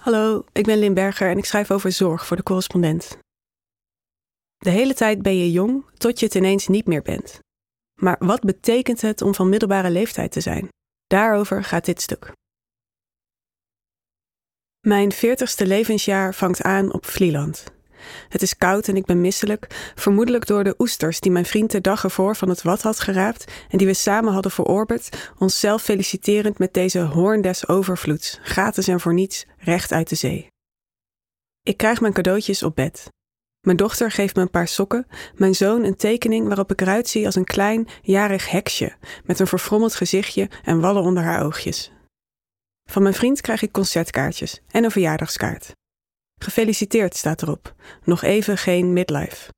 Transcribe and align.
Hallo, 0.00 0.44
ik 0.52 0.64
ben 0.64 0.78
Lin 0.78 0.94
Berger 0.94 1.30
en 1.30 1.38
ik 1.38 1.44
schrijf 1.44 1.70
over 1.70 1.92
zorg 1.92 2.26
voor 2.26 2.36
de 2.36 2.42
correspondent. 2.42 3.18
De 4.56 4.70
hele 4.70 4.94
tijd 4.94 5.22
ben 5.22 5.36
je 5.36 5.50
jong 5.50 5.84
tot 5.96 6.18
je 6.18 6.26
het 6.26 6.34
ineens 6.34 6.68
niet 6.68 6.86
meer 6.86 7.02
bent. 7.02 7.38
Maar 8.00 8.16
wat 8.18 8.40
betekent 8.40 9.00
het 9.00 9.22
om 9.22 9.34
van 9.34 9.48
middelbare 9.48 9.90
leeftijd 9.90 10.32
te 10.32 10.40
zijn? 10.40 10.68
Daarover 11.06 11.64
gaat 11.64 11.84
dit 11.84 12.00
stuk. 12.00 12.32
Mijn 14.86 15.12
veertigste 15.12 15.66
levensjaar 15.66 16.34
vangt 16.34 16.62
aan 16.62 16.92
op 16.92 17.06
Vlieland. 17.06 17.64
Het 18.28 18.42
is 18.42 18.56
koud 18.56 18.88
en 18.88 18.96
ik 18.96 19.04
ben 19.04 19.20
misselijk, 19.20 19.92
vermoedelijk 19.94 20.46
door 20.46 20.64
de 20.64 20.74
oesters 20.78 21.20
die 21.20 21.32
mijn 21.32 21.44
vriend 21.44 21.70
de 21.70 21.80
dag 21.80 22.04
ervoor 22.04 22.36
van 22.36 22.48
het 22.48 22.62
wat 22.62 22.82
had 22.82 23.00
geraapt 23.00 23.52
en 23.68 23.78
die 23.78 23.86
we 23.86 23.94
samen 23.94 24.32
hadden 24.32 24.52
verorberd, 24.52 25.30
onszelf 25.38 25.82
feliciterend 25.82 26.58
met 26.58 26.74
deze 26.74 27.00
hoorn 27.00 27.40
des 27.40 27.68
overvloeds, 27.68 28.38
gratis 28.42 28.88
en 28.88 29.00
voor 29.00 29.14
niets, 29.14 29.46
recht 29.58 29.92
uit 29.92 30.08
de 30.08 30.14
zee. 30.14 30.46
Ik 31.62 31.76
krijg 31.76 32.00
mijn 32.00 32.12
cadeautjes 32.12 32.62
op 32.62 32.74
bed. 32.74 33.08
Mijn 33.60 33.76
dochter 33.76 34.10
geeft 34.10 34.36
me 34.36 34.42
een 34.42 34.50
paar 34.50 34.68
sokken, 34.68 35.06
mijn 35.34 35.54
zoon 35.54 35.84
een 35.84 35.96
tekening 35.96 36.46
waarop 36.46 36.72
ik 36.72 36.80
eruit 36.80 37.08
zie 37.08 37.26
als 37.26 37.34
een 37.34 37.44
klein, 37.44 37.88
jarig 38.02 38.50
heksje 38.50 38.92
met 39.24 39.40
een 39.40 39.46
verfrommeld 39.46 39.94
gezichtje 39.94 40.48
en 40.64 40.80
wallen 40.80 41.02
onder 41.02 41.22
haar 41.22 41.44
oogjes. 41.44 41.92
Van 42.90 43.02
mijn 43.02 43.14
vriend 43.14 43.40
krijg 43.40 43.62
ik 43.62 43.72
concertkaartjes 43.72 44.60
en 44.70 44.84
een 44.84 44.90
verjaardagskaart. 44.90 45.72
Gefeliciteerd 46.42 47.16
staat 47.16 47.42
erop. 47.42 47.74
Nog 48.04 48.22
even 48.22 48.58
geen 48.58 48.92
midlife. 48.92 49.52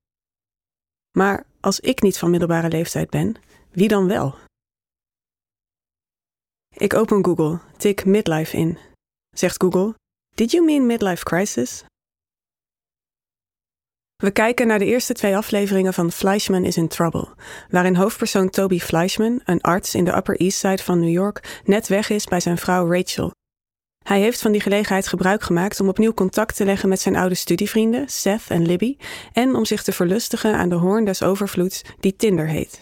Maar 1.16 1.46
als 1.60 1.80
ik 1.80 2.02
niet 2.02 2.18
van 2.18 2.30
middelbare 2.30 2.68
leeftijd 2.68 3.10
ben, 3.10 3.36
wie 3.70 3.88
dan 3.88 4.06
wel? 4.08 4.34
Ik 6.68 6.94
open 6.94 7.24
Google, 7.24 7.58
tik 7.76 8.04
midlife 8.04 8.56
in. 8.56 8.78
Zegt 9.30 9.62
Google: 9.62 9.94
Did 10.34 10.50
you 10.50 10.64
mean 10.64 10.86
midlife 10.86 11.24
crisis? 11.24 11.84
We 14.16 14.30
kijken 14.30 14.66
naar 14.66 14.78
de 14.78 14.84
eerste 14.84 15.12
twee 15.12 15.36
afleveringen 15.36 15.94
van 15.94 16.12
Fleischman 16.12 16.64
is 16.64 16.76
in 16.76 16.88
Trouble, 16.88 17.34
waarin 17.70 17.96
hoofdpersoon 17.96 18.50
Toby 18.50 18.78
Fleischman, 18.78 19.40
een 19.44 19.60
arts 19.60 19.94
in 19.94 20.04
de 20.04 20.16
Upper 20.16 20.36
East 20.36 20.58
Side 20.58 20.82
van 20.82 21.00
New 21.00 21.10
York, 21.12 21.62
net 21.64 21.88
weg 21.88 22.10
is 22.10 22.24
bij 22.24 22.40
zijn 22.40 22.58
vrouw 22.58 22.92
Rachel, 22.92 23.30
hij 24.02 24.20
heeft 24.20 24.40
van 24.40 24.52
die 24.52 24.60
gelegenheid 24.60 25.08
gebruik 25.08 25.42
gemaakt 25.42 25.80
om 25.80 25.88
opnieuw 25.88 26.14
contact 26.14 26.56
te 26.56 26.64
leggen 26.64 26.88
met 26.88 27.00
zijn 27.00 27.16
oude 27.16 27.34
studievrienden, 27.34 28.08
Seth 28.08 28.44
en 28.48 28.66
Libby, 28.66 28.96
en 29.32 29.54
om 29.54 29.64
zich 29.64 29.82
te 29.82 29.92
verlustigen 29.92 30.54
aan 30.54 30.68
de 30.68 30.74
hoorn 30.74 31.04
des 31.04 31.22
overvloeds 31.22 31.82
die 32.00 32.16
Tinder 32.16 32.48
heet. 32.48 32.80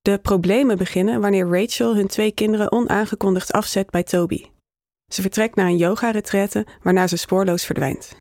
De 0.00 0.18
problemen 0.18 0.78
beginnen 0.78 1.20
wanneer 1.20 1.48
Rachel 1.48 1.94
hun 1.96 2.06
twee 2.06 2.32
kinderen 2.32 2.72
onaangekondigd 2.72 3.52
afzet 3.52 3.90
bij 3.90 4.02
Toby. 4.02 4.50
Ze 5.12 5.20
vertrekt 5.20 5.56
naar 5.56 5.66
een 5.66 5.76
yoga-retraite 5.76 6.66
waarna 6.82 7.06
ze 7.06 7.16
spoorloos 7.16 7.64
verdwijnt. 7.64 8.16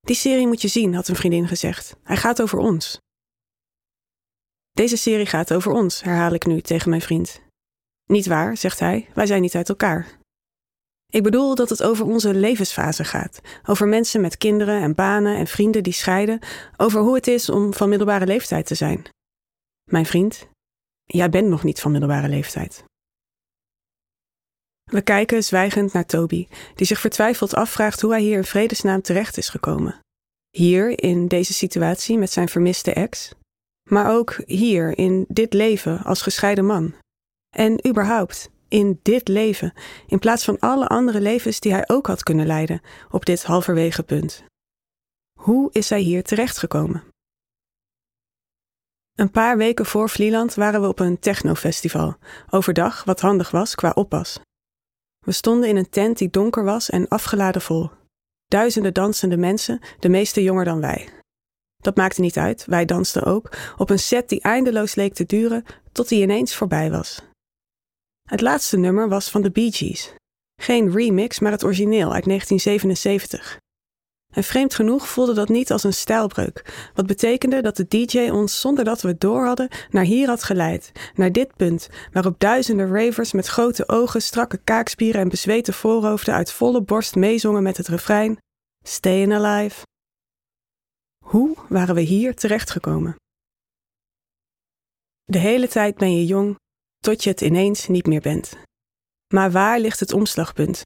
Die 0.00 0.16
serie 0.16 0.46
moet 0.46 0.62
je 0.62 0.68
zien, 0.68 0.94
had 0.94 1.08
een 1.08 1.16
vriendin 1.16 1.48
gezegd. 1.48 1.96
Hij 2.02 2.16
gaat 2.16 2.42
over 2.42 2.58
ons. 2.58 2.98
Deze 4.72 4.96
serie 4.96 5.26
gaat 5.26 5.52
over 5.52 5.72
ons, 5.72 6.02
herhaal 6.02 6.32
ik 6.32 6.46
nu 6.46 6.60
tegen 6.60 6.90
mijn 6.90 7.02
vriend. 7.02 7.40
Niet 8.04 8.26
waar, 8.26 8.56
zegt 8.56 8.80
hij, 8.80 9.08
wij 9.14 9.26
zijn 9.26 9.42
niet 9.42 9.54
uit 9.54 9.68
elkaar. 9.68 10.15
Ik 11.16 11.22
bedoel 11.22 11.54
dat 11.54 11.68
het 11.68 11.82
over 11.82 12.04
onze 12.06 12.34
levensfase 12.34 13.04
gaat. 13.04 13.40
Over 13.66 13.88
mensen 13.88 14.20
met 14.20 14.36
kinderen 14.36 14.80
en 14.82 14.94
banen 14.94 15.36
en 15.36 15.46
vrienden 15.46 15.82
die 15.82 15.92
scheiden. 15.92 16.38
Over 16.76 17.00
hoe 17.00 17.14
het 17.14 17.26
is 17.26 17.48
om 17.48 17.74
van 17.74 17.88
middelbare 17.88 18.26
leeftijd 18.26 18.66
te 18.66 18.74
zijn. 18.74 19.02
Mijn 19.90 20.06
vriend, 20.06 20.48
jij 21.04 21.28
bent 21.30 21.48
nog 21.48 21.64
niet 21.64 21.80
van 21.80 21.90
middelbare 21.90 22.28
leeftijd. 22.28 22.84
We 24.84 25.02
kijken 25.02 25.44
zwijgend 25.44 25.92
naar 25.92 26.06
Toby, 26.06 26.48
die 26.74 26.86
zich 26.86 27.00
vertwijfeld 27.00 27.54
afvraagt 27.54 28.00
hoe 28.00 28.10
hij 28.10 28.20
hier 28.20 28.36
in 28.36 28.44
vredesnaam 28.44 29.02
terecht 29.02 29.36
is 29.36 29.48
gekomen. 29.48 30.00
Hier, 30.50 31.02
in 31.02 31.28
deze 31.28 31.52
situatie 31.52 32.18
met 32.18 32.30
zijn 32.30 32.48
vermiste 32.48 32.92
ex, 32.92 33.32
maar 33.90 34.14
ook 34.14 34.36
hier, 34.46 34.98
in 34.98 35.24
dit 35.28 35.52
leven 35.52 36.02
als 36.02 36.22
gescheiden 36.22 36.66
man. 36.66 36.94
En 37.56 37.88
überhaupt, 37.88 38.50
in 38.68 39.00
dit 39.02 39.28
leven, 39.28 39.72
in 40.06 40.18
plaats 40.18 40.44
van 40.44 40.58
alle 40.58 40.86
andere 40.86 41.20
levens 41.20 41.60
die 41.60 41.72
hij 41.72 41.84
ook 41.88 42.06
had 42.06 42.22
kunnen 42.22 42.46
leiden 42.46 42.80
op 43.10 43.24
dit 43.24 43.42
halverwege 43.42 44.02
punt. 44.02 44.44
Hoe 45.38 45.68
is 45.72 45.88
hij 45.88 46.00
hier 46.00 46.22
terechtgekomen? 46.22 47.04
Een 49.14 49.30
paar 49.30 49.56
weken 49.56 49.86
voor 49.86 50.10
Vlieland 50.10 50.54
waren 50.54 50.80
we 50.80 50.88
op 50.88 50.98
een 50.98 51.18
technofestival, 51.18 52.16
overdag 52.50 53.04
wat 53.04 53.20
handig 53.20 53.50
was 53.50 53.74
qua 53.74 53.90
oppas. 53.94 54.40
We 55.24 55.32
stonden 55.32 55.68
in 55.68 55.76
een 55.76 55.90
tent 55.90 56.18
die 56.18 56.30
donker 56.30 56.64
was 56.64 56.90
en 56.90 57.08
afgeladen 57.08 57.62
vol. 57.62 57.90
Duizenden 58.46 58.94
dansende 58.94 59.36
mensen, 59.36 59.80
de 59.98 60.08
meeste 60.08 60.42
jonger 60.42 60.64
dan 60.64 60.80
wij. 60.80 61.08
Dat 61.76 61.96
maakte 61.96 62.20
niet 62.20 62.38
uit, 62.38 62.64
wij 62.64 62.84
dansten 62.84 63.22
ook, 63.22 63.56
op 63.76 63.90
een 63.90 63.98
set 63.98 64.28
die 64.28 64.40
eindeloos 64.40 64.94
leek 64.94 65.14
te 65.14 65.26
duren 65.26 65.64
tot 65.92 66.08
die 66.08 66.22
ineens 66.22 66.56
voorbij 66.56 66.90
was. 66.90 67.22
Het 68.26 68.40
laatste 68.40 68.76
nummer 68.76 69.08
was 69.08 69.30
van 69.30 69.42
de 69.42 69.50
Bee 69.50 69.72
Gees. 69.72 70.14
Geen 70.60 70.90
remix, 70.92 71.38
maar 71.38 71.52
het 71.52 71.64
origineel 71.64 72.12
uit 72.12 72.24
1977. 72.24 73.58
En 74.32 74.44
vreemd 74.44 74.74
genoeg 74.74 75.08
voelde 75.08 75.34
dat 75.34 75.48
niet 75.48 75.72
als 75.72 75.84
een 75.84 75.92
stijlbreuk, 75.92 76.90
wat 76.94 77.06
betekende 77.06 77.62
dat 77.62 77.76
de 77.76 77.86
DJ 77.88 78.28
ons 78.30 78.60
zonder 78.60 78.84
dat 78.84 79.02
we 79.02 79.08
het 79.08 79.20
door 79.20 79.46
hadden 79.46 79.68
naar 79.90 80.04
hier 80.04 80.28
had 80.28 80.42
geleid, 80.42 80.92
naar 81.14 81.32
dit 81.32 81.56
punt, 81.56 81.88
waarop 82.12 82.40
duizenden 82.40 82.92
ravers 82.92 83.32
met 83.32 83.46
grote 83.46 83.88
ogen, 83.88 84.22
strakke 84.22 84.58
kaakspieren 84.64 85.20
en 85.20 85.28
bezweten 85.28 85.74
voorhoofden 85.74 86.34
uit 86.34 86.52
volle 86.52 86.82
borst 86.82 87.14
meezongen 87.14 87.62
met 87.62 87.76
het 87.76 87.88
refrein 87.88 88.38
Stayin' 88.84 89.32
Alive. 89.32 89.82
Hoe 91.24 91.56
waren 91.68 91.94
we 91.94 92.00
hier 92.00 92.34
terechtgekomen? 92.34 93.16
De 95.24 95.38
hele 95.38 95.68
tijd 95.68 95.96
ben 95.96 96.16
je 96.16 96.26
jong, 96.26 96.56
tot 97.06 97.24
je 97.24 97.30
het 97.30 97.40
ineens 97.40 97.88
niet 97.88 98.06
meer 98.06 98.20
bent. 98.20 98.56
Maar 99.34 99.50
waar 99.50 99.80
ligt 99.80 100.00
het 100.00 100.12
omslagpunt? 100.12 100.82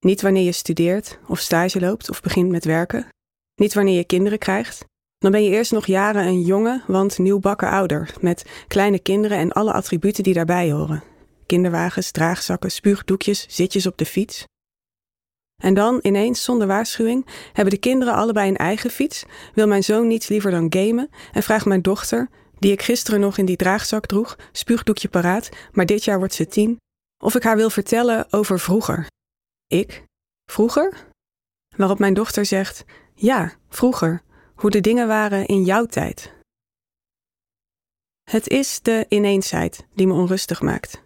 Niet 0.00 0.22
wanneer 0.22 0.44
je 0.44 0.52
studeert 0.52 1.18
of 1.26 1.38
stage 1.38 1.80
loopt 1.80 2.10
of 2.10 2.20
begint 2.20 2.50
met 2.50 2.64
werken. 2.64 3.08
Niet 3.54 3.74
wanneer 3.74 3.96
je 3.96 4.04
kinderen 4.04 4.38
krijgt. 4.38 4.84
Dan 5.18 5.30
ben 5.30 5.42
je 5.42 5.50
eerst 5.50 5.72
nog 5.72 5.86
jaren 5.86 6.26
een 6.26 6.40
jonge, 6.40 6.82
want 6.86 7.18
nieuwbakken 7.18 7.70
ouder, 7.70 8.14
met 8.20 8.44
kleine 8.68 8.98
kinderen 8.98 9.38
en 9.38 9.52
alle 9.52 9.72
attributen 9.72 10.22
die 10.22 10.34
daarbij 10.34 10.70
horen. 10.72 11.02
Kinderwagens, 11.46 12.10
draagzakken, 12.10 12.70
spuugdoekjes, 12.70 13.46
zitjes 13.48 13.86
op 13.86 13.98
de 13.98 14.06
fiets. 14.06 14.44
En 15.62 15.74
dan, 15.74 15.98
ineens, 16.02 16.44
zonder 16.44 16.66
waarschuwing, 16.66 17.26
hebben 17.52 17.74
de 17.74 17.80
kinderen 17.80 18.14
allebei 18.14 18.48
een 18.48 18.56
eigen 18.56 18.90
fiets, 18.90 19.24
wil 19.54 19.66
mijn 19.66 19.84
zoon 19.84 20.06
niets 20.06 20.28
liever 20.28 20.50
dan 20.50 20.66
gamen 20.70 21.10
en 21.32 21.42
vraagt 21.42 21.66
mijn 21.66 21.82
dochter, 21.82 22.28
die 22.58 22.72
ik 22.72 22.82
gisteren 22.82 23.20
nog 23.20 23.38
in 23.38 23.44
die 23.44 23.56
draagzak 23.56 24.06
droeg, 24.06 24.36
spuugdoekje 24.52 25.08
paraat, 25.08 25.48
maar 25.72 25.86
dit 25.86 26.04
jaar 26.04 26.18
wordt 26.18 26.34
ze 26.34 26.46
tien, 26.46 26.76
of 27.24 27.34
ik 27.34 27.42
haar 27.42 27.56
wil 27.56 27.70
vertellen 27.70 28.32
over 28.32 28.60
vroeger. 28.60 29.06
Ik? 29.66 30.04
Vroeger? 30.50 31.06
Waarop 31.76 31.98
mijn 31.98 32.14
dochter 32.14 32.46
zegt: 32.46 32.84
Ja, 33.14 33.52
vroeger, 33.68 34.22
hoe 34.54 34.70
de 34.70 34.80
dingen 34.80 35.06
waren 35.06 35.46
in 35.46 35.64
jouw 35.64 35.86
tijd. 35.86 36.32
Het 38.30 38.48
is 38.48 38.80
de 38.82 39.06
ineensheid 39.08 39.86
die 39.94 40.06
me 40.06 40.12
onrustig 40.12 40.60
maakt. 40.60 41.02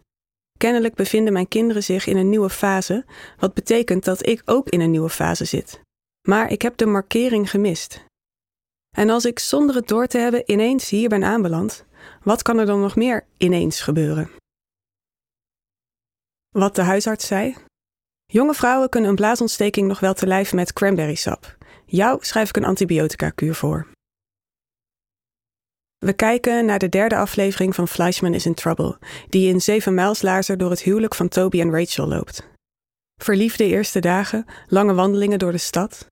Kennelijk 0.59 0.95
bevinden 0.95 1.33
mijn 1.33 1.49
kinderen 1.49 1.83
zich 1.83 2.07
in 2.07 2.17
een 2.17 2.29
nieuwe 2.29 2.51
fase, 2.51 3.05
wat 3.39 3.55
betekent 3.55 4.05
dat 4.05 4.27
ik 4.27 4.43
ook 4.45 4.69
in 4.69 4.81
een 4.81 4.91
nieuwe 4.91 5.11
fase 5.11 5.45
zit. 5.45 5.81
Maar 6.29 6.51
ik 6.51 6.63
heb 6.63 6.77
de 6.77 6.87
markering 6.87 7.51
gemist. 7.51 8.05
En 8.97 9.10
als 9.10 9.25
ik 9.25 9.38
zonder 9.38 9.75
het 9.75 9.88
door 9.88 10.06
te 10.06 10.19
hebben 10.19 10.50
ineens 10.50 10.88
hier 10.88 11.08
ben 11.08 11.25
aanbeland, 11.25 11.84
wat 12.22 12.42
kan 12.42 12.58
er 12.58 12.66
dan 12.66 12.80
nog 12.80 12.97
meer 12.97 13.26
ineens 13.36 13.80
gebeuren? 13.80 14.30
Wat 16.48 16.75
de 16.75 16.82
huisarts 16.82 17.26
zei? 17.26 17.56
Jonge 18.26 18.54
vrouwen 18.54 18.88
kunnen 18.88 19.10
een 19.10 19.16
blaasontsteking 19.16 19.88
nog 19.88 20.00
wel 20.00 20.14
te 20.14 20.27
lijf 20.27 20.53
met 20.53 20.72
cranberry 20.72 21.15
sap. 21.15 21.56
Jou 21.86 22.24
schrijf 22.24 22.48
ik 22.48 22.56
een 22.56 22.65
antibiotica-kuur 22.65 23.54
voor. 23.54 23.86
We 25.98 26.12
kijken 26.12 26.65
naar 26.65 26.78
de 26.78 26.88
derde 26.88 27.16
aflevering 27.16 27.74
van 27.74 27.88
Fleischman 27.88 28.34
is 28.34 28.47
in 28.47 28.54
Trouble, 28.54 28.98
die 29.28 29.48
in 29.48 29.60
zeven 29.60 29.95
mijlslaarzen 29.95 30.59
door 30.59 30.71
het 30.71 30.83
huwelijk 30.83 31.15
van 31.15 31.28
Toby 31.28 31.60
en 31.60 31.71
Rachel 31.71 32.06
loopt. 32.06 32.48
Verliefde 33.21 33.65
eerste 33.65 34.00
dagen, 34.00 34.45
lange 34.66 34.95
wandelingen 34.95 35.38
door 35.38 35.53
de 35.53 35.59
stad, 35.59 36.06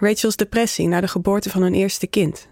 Rachel's 0.00 0.36
depressie 0.36 0.88
na 0.88 1.00
de 1.00 1.08
geboorte 1.08 1.50
van 1.50 1.62
hun 1.62 1.74
eerste 1.74 2.06
kind. 2.06 2.48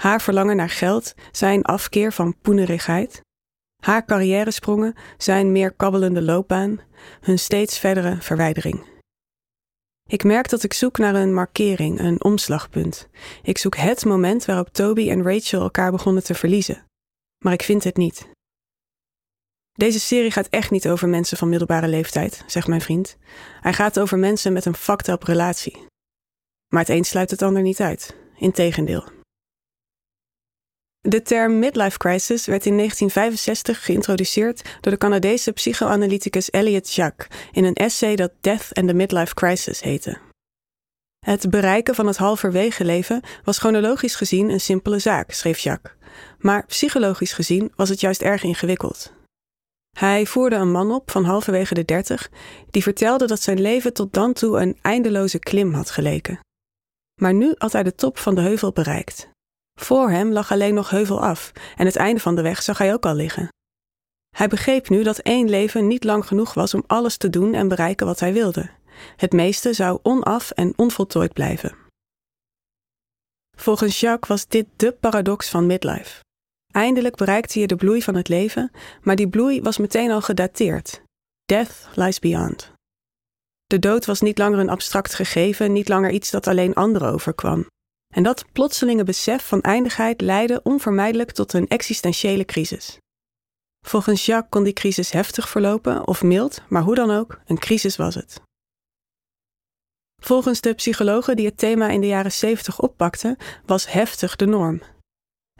Haar 0.00 0.20
verlangen 0.20 0.56
naar 0.56 0.70
geld, 0.70 1.14
zijn 1.32 1.62
afkeer 1.62 2.12
van 2.12 2.36
poenerigheid. 2.40 3.20
Haar 3.82 4.04
carrièresprongen, 4.04 4.94
zijn 5.18 5.52
meer 5.52 5.72
kabbelende 5.72 6.22
loopbaan, 6.22 6.80
hun 7.20 7.38
steeds 7.38 7.78
verdere 7.78 8.16
verwijdering. 8.20 8.88
Ik 10.08 10.24
merk 10.24 10.48
dat 10.48 10.62
ik 10.62 10.72
zoek 10.72 10.98
naar 10.98 11.14
een 11.14 11.34
markering, 11.34 12.00
een 12.00 12.24
omslagpunt. 12.24 13.08
Ik 13.42 13.58
zoek 13.58 13.76
het 13.76 14.04
moment 14.04 14.44
waarop 14.44 14.68
Toby 14.68 15.10
en 15.10 15.22
Rachel 15.22 15.60
elkaar 15.60 15.90
begonnen 15.90 16.24
te 16.24 16.34
verliezen. 16.34 16.84
Maar 17.44 17.52
ik 17.52 17.62
vind 17.62 17.84
het 17.84 17.96
niet. 17.96 18.28
Deze 19.72 20.00
serie 20.00 20.30
gaat 20.30 20.48
echt 20.48 20.70
niet 20.70 20.88
over 20.88 21.08
mensen 21.08 21.36
van 21.36 21.48
middelbare 21.48 21.88
leeftijd, 21.88 22.44
zegt 22.46 22.66
mijn 22.66 22.80
vriend. 22.80 23.16
Hij 23.60 23.72
gaat 23.72 23.98
over 23.98 24.18
mensen 24.18 24.52
met 24.52 24.64
een 24.64 24.74
fucked 24.74 25.08
up 25.08 25.22
relatie. 25.22 25.88
Maar 26.70 26.80
het 26.80 26.88
een 26.88 27.04
sluit 27.04 27.30
het 27.30 27.42
ander 27.42 27.62
niet 27.62 27.80
uit. 27.80 28.16
Integendeel. 28.36 29.04
De 31.00 31.22
term 31.22 31.58
midlife 31.58 31.98
crisis 31.98 32.46
werd 32.46 32.66
in 32.66 32.76
1965 32.76 33.84
geïntroduceerd 33.84 34.78
door 34.80 34.92
de 34.92 34.98
Canadese 34.98 35.52
psychoanalyticus 35.52 36.50
Elliot 36.50 36.92
Jacques 36.92 37.38
in 37.52 37.64
een 37.64 37.74
essay 37.74 38.16
dat 38.16 38.32
Death 38.40 38.68
and 38.72 38.88
the 38.88 38.94
Midlife 38.94 39.34
Crisis 39.34 39.80
heette. 39.80 40.18
Het 41.26 41.50
bereiken 41.50 41.94
van 41.94 42.06
het 42.06 42.16
halverwege 42.16 42.84
leven 42.84 43.22
was 43.44 43.58
chronologisch 43.58 44.14
gezien 44.14 44.48
een 44.50 44.60
simpele 44.60 44.98
zaak, 44.98 45.30
schreef 45.30 45.58
Jacques. 45.58 45.94
Maar 46.38 46.66
psychologisch 46.66 47.32
gezien 47.32 47.72
was 47.76 47.88
het 47.88 48.00
juist 48.00 48.22
erg 48.22 48.42
ingewikkeld. 48.42 49.12
Hij 49.98 50.26
voerde 50.26 50.56
een 50.56 50.70
man 50.70 50.92
op 50.92 51.10
van 51.10 51.24
halverwege 51.24 51.74
de 51.74 51.84
dertig, 51.84 52.30
die 52.70 52.82
vertelde 52.82 53.26
dat 53.26 53.42
zijn 53.42 53.60
leven 53.60 53.92
tot 53.92 54.12
dan 54.12 54.32
toe 54.32 54.60
een 54.60 54.78
eindeloze 54.82 55.38
klim 55.38 55.74
had 55.74 55.90
geleken. 55.90 56.40
Maar 57.20 57.34
nu 57.34 57.54
had 57.58 57.72
hij 57.72 57.82
de 57.82 57.94
top 57.94 58.18
van 58.18 58.34
de 58.34 58.40
heuvel 58.40 58.72
bereikt. 58.72 59.28
Voor 59.80 60.10
hem 60.10 60.32
lag 60.32 60.52
alleen 60.52 60.74
nog 60.74 60.90
heuvel 60.90 61.22
af 61.22 61.52
en 61.76 61.86
het 61.86 61.96
einde 61.96 62.20
van 62.20 62.34
de 62.34 62.42
weg 62.42 62.62
zag 62.62 62.78
hij 62.78 62.92
ook 62.92 63.06
al 63.06 63.14
liggen. 63.14 63.48
Hij 64.36 64.48
begreep 64.48 64.88
nu 64.88 65.02
dat 65.02 65.18
één 65.18 65.48
leven 65.48 65.86
niet 65.86 66.04
lang 66.04 66.26
genoeg 66.26 66.54
was 66.54 66.74
om 66.74 66.84
alles 66.86 67.16
te 67.16 67.30
doen 67.30 67.54
en 67.54 67.68
bereiken 67.68 68.06
wat 68.06 68.20
hij 68.20 68.32
wilde. 68.32 68.70
Het 69.16 69.32
meeste 69.32 69.72
zou 69.72 69.98
onaf 70.02 70.50
en 70.50 70.72
onvoltooid 70.76 71.32
blijven. 71.32 71.76
Volgens 73.56 74.00
Jacques 74.00 74.28
was 74.28 74.48
dit 74.48 74.66
de 74.76 74.92
paradox 74.92 75.48
van 75.48 75.66
midlife. 75.66 76.20
Eindelijk 76.72 77.16
bereikte 77.16 77.60
je 77.60 77.66
de 77.66 77.76
bloei 77.76 78.02
van 78.02 78.14
het 78.14 78.28
leven, 78.28 78.70
maar 79.02 79.16
die 79.16 79.28
bloei 79.28 79.62
was 79.62 79.78
meteen 79.78 80.10
al 80.10 80.20
gedateerd. 80.20 81.02
Death 81.44 81.88
lies 81.94 82.18
beyond. 82.18 82.72
De 83.70 83.78
dood 83.78 84.06
was 84.06 84.20
niet 84.20 84.38
langer 84.38 84.58
een 84.58 84.68
abstract 84.68 85.14
gegeven, 85.14 85.72
niet 85.72 85.88
langer 85.88 86.10
iets 86.10 86.30
dat 86.30 86.46
alleen 86.46 86.74
anderen 86.74 87.12
overkwam. 87.12 87.66
En 88.14 88.22
dat 88.22 88.44
plotselinge 88.52 89.04
besef 89.04 89.46
van 89.46 89.60
eindigheid 89.60 90.20
leidde 90.20 90.60
onvermijdelijk 90.62 91.30
tot 91.30 91.52
een 91.52 91.68
existentiële 91.68 92.44
crisis. 92.44 92.98
Volgens 93.86 94.26
Jacques 94.26 94.50
kon 94.50 94.62
die 94.62 94.72
crisis 94.72 95.10
heftig 95.10 95.48
verlopen 95.48 96.06
of 96.06 96.22
mild, 96.22 96.62
maar 96.68 96.82
hoe 96.82 96.94
dan 96.94 97.10
ook, 97.10 97.40
een 97.46 97.58
crisis 97.58 97.96
was 97.96 98.14
het. 98.14 98.40
Volgens 100.22 100.60
de 100.60 100.74
psychologen 100.74 101.36
die 101.36 101.46
het 101.46 101.58
thema 101.58 101.88
in 101.88 102.00
de 102.00 102.06
jaren 102.06 102.32
70 102.32 102.80
oppakten, 102.80 103.36
was 103.66 103.92
heftig 103.92 104.36
de 104.36 104.46
norm. 104.46 104.82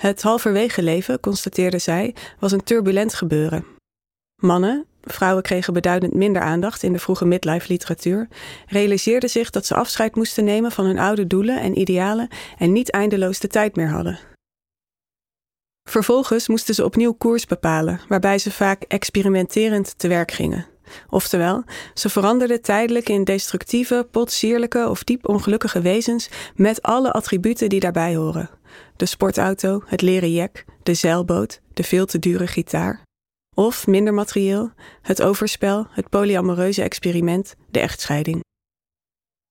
Het 0.00 0.22
halverwege 0.22 0.82
leven, 0.82 1.20
constateerde 1.20 1.78
zij, 1.78 2.14
was 2.38 2.52
een 2.52 2.64
turbulent 2.64 3.14
gebeuren. 3.14 3.64
Mannen, 4.42 4.86
vrouwen 5.02 5.42
kregen 5.42 5.72
beduidend 5.72 6.14
minder 6.14 6.42
aandacht 6.42 6.82
in 6.82 6.92
de 6.92 6.98
vroege 6.98 7.24
midlife 7.24 7.72
literatuur, 7.72 8.28
realiseerden 8.66 9.30
zich 9.30 9.50
dat 9.50 9.66
ze 9.66 9.74
afscheid 9.74 10.16
moesten 10.16 10.44
nemen 10.44 10.72
van 10.72 10.84
hun 10.84 10.98
oude 10.98 11.26
doelen 11.26 11.60
en 11.60 11.78
idealen 11.78 12.28
en 12.58 12.72
niet 12.72 12.90
eindeloos 12.90 13.38
de 13.38 13.48
tijd 13.48 13.76
meer 13.76 13.88
hadden. 13.88 14.18
Vervolgens 15.88 16.48
moesten 16.48 16.74
ze 16.74 16.84
opnieuw 16.84 17.12
koers 17.12 17.46
bepalen, 17.46 18.00
waarbij 18.08 18.38
ze 18.38 18.50
vaak 18.50 18.82
experimenterend 18.82 19.98
te 19.98 20.08
werk 20.08 20.32
gingen. 20.32 20.66
Oftewel, 21.08 21.64
ze 21.94 22.08
veranderden 22.08 22.62
tijdelijk 22.62 23.08
in 23.08 23.24
destructieve, 23.24 24.06
potsierlijke 24.10 24.88
of 24.88 25.04
diep 25.04 25.28
ongelukkige 25.28 25.80
wezens 25.80 26.28
met 26.54 26.82
alle 26.82 27.12
attributen 27.12 27.68
die 27.68 27.80
daarbij 27.80 28.16
horen: 28.16 28.50
de 28.96 29.06
sportauto, 29.06 29.82
het 29.86 30.02
leren 30.02 30.32
jek, 30.32 30.64
de 30.82 30.94
zeilboot, 30.94 31.60
de 31.74 31.82
veel 31.82 32.06
te 32.06 32.18
dure 32.18 32.46
gitaar. 32.46 33.02
Of 33.60 33.86
minder 33.86 34.14
materieel, 34.14 34.72
het 35.02 35.22
overspel, 35.22 35.86
het 35.90 36.08
polyamoreuze 36.08 36.82
experiment, 36.82 37.54
de 37.70 37.80
echtscheiding. 37.80 38.40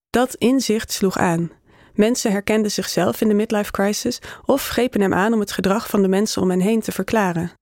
Dat 0.08 0.34
inzicht 0.34 0.92
sloeg 0.92 1.16
aan. 1.16 1.50
Mensen 1.94 2.30
herkenden 2.30 2.70
zichzelf 2.70 3.20
in 3.20 3.28
de 3.28 3.34
midlife 3.34 3.70
crisis 3.70 4.20
of 4.44 4.68
grepen 4.68 5.00
hem 5.00 5.14
aan 5.14 5.32
om 5.32 5.40
het 5.40 5.52
gedrag 5.52 5.88
van 5.88 6.02
de 6.02 6.08
mensen 6.08 6.42
om 6.42 6.50
hen 6.50 6.60
heen 6.60 6.80
te 6.80 6.92
verklaren. 6.92 7.52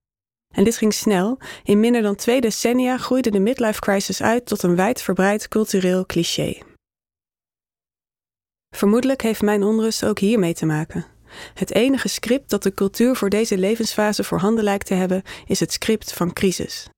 En 0.54 0.64
dit 0.64 0.76
ging 0.76 0.94
snel. 0.94 1.38
In 1.64 1.80
minder 1.80 2.02
dan 2.02 2.16
twee 2.16 2.40
decennia 2.40 2.98
groeide 2.98 3.30
de 3.30 3.40
midlife 3.40 3.80
crisis 3.80 4.22
uit 4.22 4.46
tot 4.46 4.62
een 4.62 4.76
wijdverbreid 4.76 5.48
cultureel 5.48 6.06
cliché. 6.06 6.62
Vermoedelijk 8.76 9.22
heeft 9.22 9.42
mijn 9.42 9.62
onrust 9.62 10.04
ook 10.04 10.18
hiermee 10.18 10.54
te 10.54 10.66
maken. 10.66 11.06
Het 11.54 11.74
enige 11.74 12.08
script 12.08 12.50
dat 12.50 12.62
de 12.62 12.74
cultuur 12.74 13.16
voor 13.16 13.28
deze 13.28 13.58
levensfase 13.58 14.24
voorhanden 14.24 14.64
lijkt 14.64 14.86
te 14.86 14.94
hebben, 14.94 15.22
is 15.46 15.60
het 15.60 15.72
script 15.72 16.12
van 16.12 16.32
crisis. 16.32 16.88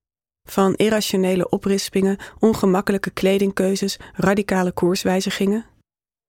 Van 0.48 0.74
irrationele 0.74 1.48
oprispingen, 1.48 2.18
ongemakkelijke 2.38 3.10
kledingkeuzes, 3.10 3.98
radicale 4.14 4.72
koerswijzigingen. 4.72 5.66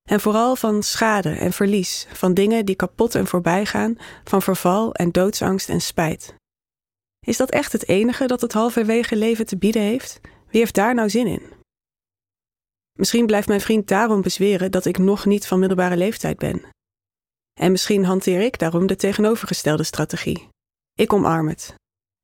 En 0.09 0.19
vooral 0.19 0.55
van 0.55 0.83
schade 0.83 1.29
en 1.29 1.53
verlies, 1.53 2.07
van 2.13 2.33
dingen 2.33 2.65
die 2.65 2.75
kapot 2.75 3.15
en 3.15 3.27
voorbij 3.27 3.65
gaan, 3.65 3.97
van 4.23 4.41
verval 4.41 4.93
en 4.93 5.11
doodsangst 5.11 5.69
en 5.69 5.81
spijt. 5.81 6.33
Is 7.25 7.37
dat 7.37 7.49
echt 7.49 7.71
het 7.71 7.87
enige 7.87 8.25
dat 8.25 8.41
het 8.41 8.53
halverwege 8.53 9.15
leven 9.15 9.45
te 9.45 9.57
bieden 9.57 9.81
heeft? 9.81 10.19
Wie 10.23 10.59
heeft 10.59 10.75
daar 10.75 10.93
nou 10.93 11.09
zin 11.09 11.27
in? 11.27 11.41
Misschien 12.99 13.25
blijft 13.25 13.47
mijn 13.47 13.61
vriend 13.61 13.87
daarom 13.87 14.21
bezweren 14.21 14.71
dat 14.71 14.85
ik 14.85 14.97
nog 14.97 15.25
niet 15.25 15.47
van 15.47 15.59
middelbare 15.59 15.97
leeftijd 15.97 16.37
ben. 16.37 16.65
En 17.61 17.71
misschien 17.71 18.05
hanteer 18.05 18.41
ik 18.41 18.59
daarom 18.59 18.87
de 18.87 18.95
tegenovergestelde 18.95 19.83
strategie. 19.83 20.47
Ik 20.93 21.13
omarm 21.13 21.47
het. 21.47 21.73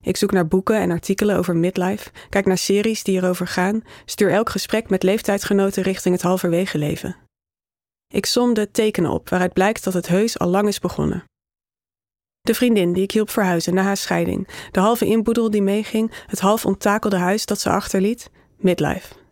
Ik 0.04 0.18
zoek 0.18 0.31
naar 0.31 0.48
boeken 0.48 0.78
en 0.78 0.92
artikelen 0.92 1.38
over 1.38 1.56
midlife, 1.56 2.12
kijk 2.30 2.45
naar 2.45 2.57
series 2.57 3.04
die 3.04 3.18
erover 3.18 3.48
gaan, 3.48 3.81
stuur 4.06 4.31
elk 4.31 4.50
gesprek 4.50 4.89
met 4.89 5.04
leeftijdsgenoten 5.04 5.84
richting 5.84 6.13
het 6.13 6.24
halverwege 6.24 6.78
leven. 6.78 7.16
Ik 8.13 8.25
som 8.25 8.54
de 8.54 8.72
tekenen 8.72 9.12
op 9.12 9.30
waaruit 9.30 9.54
blijkt 9.54 9.84
dat 9.84 9.94
het 9.94 10.07
heus 10.07 10.39
al 10.39 10.48
lang 10.48 10.68
is 10.68 10.80
begonnen. 10.80 11.24
De 12.42 12.54
vriendin 12.54 12.94
die 12.94 13.04
ik 13.04 13.12
hielp 13.12 13.30
verhuizen 13.30 13.74
na 13.74 13.81
haar 13.81 13.98
scheiding, 13.98 14.69
de 14.72 14.80
halve 14.80 15.06
inboedel 15.06 15.50
die 15.50 15.62
meeging, 15.62 16.12
het 16.28 16.39
half 16.39 16.66
onttakelde 16.66 17.18
huis 17.18 17.45
dat 17.45 17.60
ze 17.60 17.69
achterliet, 17.69 18.30
midlife. 18.56 19.26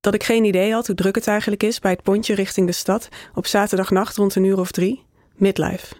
Dat 0.00 0.14
ik 0.14 0.22
geen 0.22 0.44
idee 0.44 0.72
had 0.72 0.86
hoe 0.86 0.96
druk 0.96 1.14
het 1.14 1.26
eigenlijk 1.26 1.62
is 1.62 1.78
bij 1.78 1.90
het 1.90 2.02
pontje 2.02 2.34
richting 2.34 2.66
de 2.66 2.72
stad 2.72 3.08
op 3.34 3.46
zaterdagnacht 3.46 4.16
rond 4.16 4.34
een 4.34 4.44
uur 4.44 4.58
of 4.58 4.70
drie, 4.70 5.04
midlife. 5.34 5.94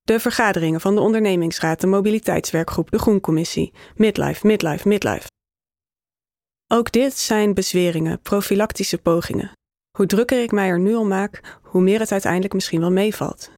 De 0.00 0.20
vergaderingen 0.20 0.80
van 0.80 0.94
de 0.94 1.00
ondernemingsraad, 1.00 1.80
de 1.80 1.86
mobiliteitswerkgroep, 1.86 2.90
de 2.90 2.98
groencommissie, 2.98 3.72
midlife, 3.96 4.46
midlife, 4.46 4.88
midlife. 4.88 5.26
Ook 6.72 6.92
dit 6.92 7.18
zijn 7.18 7.54
bezweringen, 7.54 8.20
profilactische 8.20 8.98
pogingen. 8.98 9.52
Hoe 9.96 10.06
drukker 10.06 10.42
ik 10.42 10.52
mij 10.52 10.68
er 10.68 10.80
nu 10.80 10.94
om 10.94 11.08
maak, 11.08 11.58
hoe 11.62 11.82
meer 11.82 12.00
het 12.00 12.12
uiteindelijk 12.12 12.54
misschien 12.54 12.80
wel 12.80 12.90
meevalt. 12.90 13.50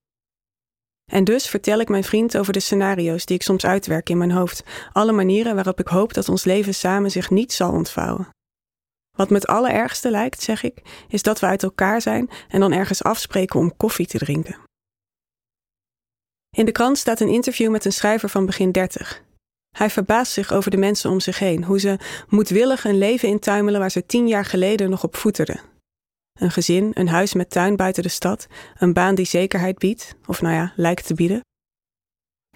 En 1.13 1.25
dus 1.25 1.49
vertel 1.49 1.81
ik 1.81 1.89
mijn 1.89 2.05
vriend 2.05 2.37
over 2.37 2.53
de 2.53 2.61
scenario's 2.61 3.27
die 3.27 3.37
ik 3.37 3.43
soms 3.43 3.65
uitwerk 3.65 4.09
in 4.09 4.19
mijn 4.19 4.31
hoofd, 4.31 4.63
alle 4.93 5.13
manieren 5.13 5.55
waarop 5.55 5.81
ik 5.81 5.89
hoop 5.89 6.15
dat 6.15 6.29
ons 6.29 6.45
leven 6.45 6.75
samen 6.75 7.11
zich 7.11 7.31
niet 7.31 7.53
zal 7.53 7.73
ontvouwen. 7.73 8.29
Wat 9.17 9.29
me 9.29 9.35
het 9.35 9.47
allerergste 9.47 10.11
lijkt, 10.11 10.43
zeg 10.43 10.63
ik, 10.63 10.83
is 11.09 11.23
dat 11.23 11.41
we 11.41 11.47
uit 11.47 11.63
elkaar 11.63 12.01
zijn 12.03 12.31
en 12.49 12.61
dan 12.61 12.73
ergens 12.73 13.03
afspreken 13.03 13.61
om 13.61 13.77
koffie 13.77 14.07
te 14.07 14.19
drinken. 14.19 14.57
In 16.57 16.65
de 16.65 16.73
krant 16.73 16.99
staat 16.99 17.21
een 17.21 17.29
interview 17.29 17.71
met 17.71 17.85
een 17.85 17.93
schrijver 17.93 18.29
van 18.29 18.47
begin 18.47 18.73
30. 18.73 19.25
Hij 19.77 19.91
verbaast 19.91 20.33
zich 20.33 20.53
over 20.53 20.71
de 20.71 20.77
mensen 20.77 21.11
om 21.11 21.21
zich 21.21 21.39
heen, 21.39 21.65
hoe 21.65 21.81
ze 21.81 21.99
moedwillig 22.29 22.85
een 22.85 22.99
leven 22.99 23.29
intuimelen 23.29 23.81
waar 23.81 23.91
ze 23.91 24.07
tien 24.07 24.29
jaar 24.29 24.45
geleden 24.45 24.91
nog 24.91 25.05
op 25.05 25.17
voeterden. 25.17 25.61
Een 26.39 26.51
gezin, 26.51 26.91
een 26.95 27.09
huis 27.09 27.35
met 27.35 27.51
tuin 27.51 27.77
buiten 27.77 28.03
de 28.03 28.09
stad, 28.09 28.47
een 28.79 28.93
baan 28.93 29.15
die 29.15 29.27
zekerheid 29.27 29.79
biedt, 29.79 30.17
of 30.27 30.41
nou 30.43 30.55
ja, 30.55 30.73
lijkt 30.77 31.07
te 31.07 31.15
bieden. 31.15 31.41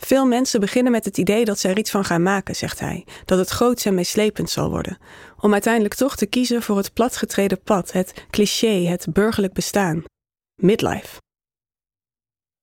Veel 0.02 0.26
mensen 0.26 0.60
beginnen 0.60 0.92
met 0.92 1.04
het 1.04 1.18
idee 1.18 1.44
dat 1.44 1.58
ze 1.58 1.68
er 1.68 1.78
iets 1.78 1.90
van 1.90 2.04
gaan 2.04 2.22
maken, 2.22 2.56
zegt 2.56 2.80
hij, 2.80 3.06
dat 3.24 3.38
het 3.38 3.48
groots 3.48 3.84
en 3.84 3.94
meeslepend 3.94 4.50
zal 4.50 4.70
worden, 4.70 4.98
om 5.40 5.52
uiteindelijk 5.52 5.94
toch 5.94 6.16
te 6.16 6.26
kiezen 6.26 6.62
voor 6.62 6.76
het 6.76 6.92
platgetreden 6.92 7.62
pad, 7.62 7.92
het 7.92 8.26
cliché, 8.30 8.86
het 8.86 9.06
burgerlijk 9.12 9.52
bestaan. 9.52 10.04
Midlife. 10.60 11.18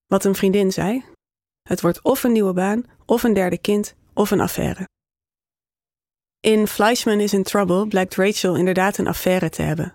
Wat 0.05 0.25
een 0.25 0.35
vriendin 0.35 0.71
zei: 0.71 1.05
het 1.69 1.81
wordt 1.81 2.03
of 2.03 2.23
een 2.23 2.31
nieuwe 2.31 2.53
baan, 2.53 2.83
of 3.05 3.23
een 3.23 3.33
derde 3.33 3.57
kind, 3.57 3.95
of 4.13 4.31
een 4.31 4.41
affaire. 4.41 4.87
In 6.39 6.67
Fleischman 6.67 7.19
is 7.19 7.33
in 7.33 7.43
Trouble 7.43 7.87
blijkt 7.87 8.15
Rachel 8.15 8.55
inderdaad 8.55 8.97
een 8.97 9.07
affaire 9.07 9.49
te 9.49 9.61
hebben. 9.61 9.93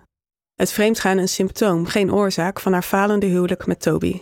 Het 0.53 0.71
vreemdgaan 0.71 1.17
een 1.17 1.29
symptoom, 1.29 1.85
geen 1.85 2.13
oorzaak 2.13 2.59
van 2.59 2.73
haar 2.73 2.83
falende 2.83 3.25
huwelijk 3.25 3.65
met 3.65 3.81
Toby. 3.81 4.21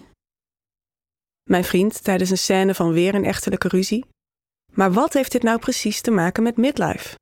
Mijn 1.43 1.63
vriend 1.63 2.03
tijdens 2.03 2.29
een 2.29 2.38
scène 2.38 2.74
van 2.75 2.91
weer 2.91 3.15
een 3.15 3.25
echtelijke 3.25 3.67
ruzie. 3.67 4.05
Maar 4.74 4.91
wat 4.91 5.13
heeft 5.13 5.31
dit 5.31 5.43
nou 5.43 5.60
precies 5.60 6.01
te 6.01 6.12
maken 6.12 6.43
met 6.43 6.57
midlife? 6.57 7.15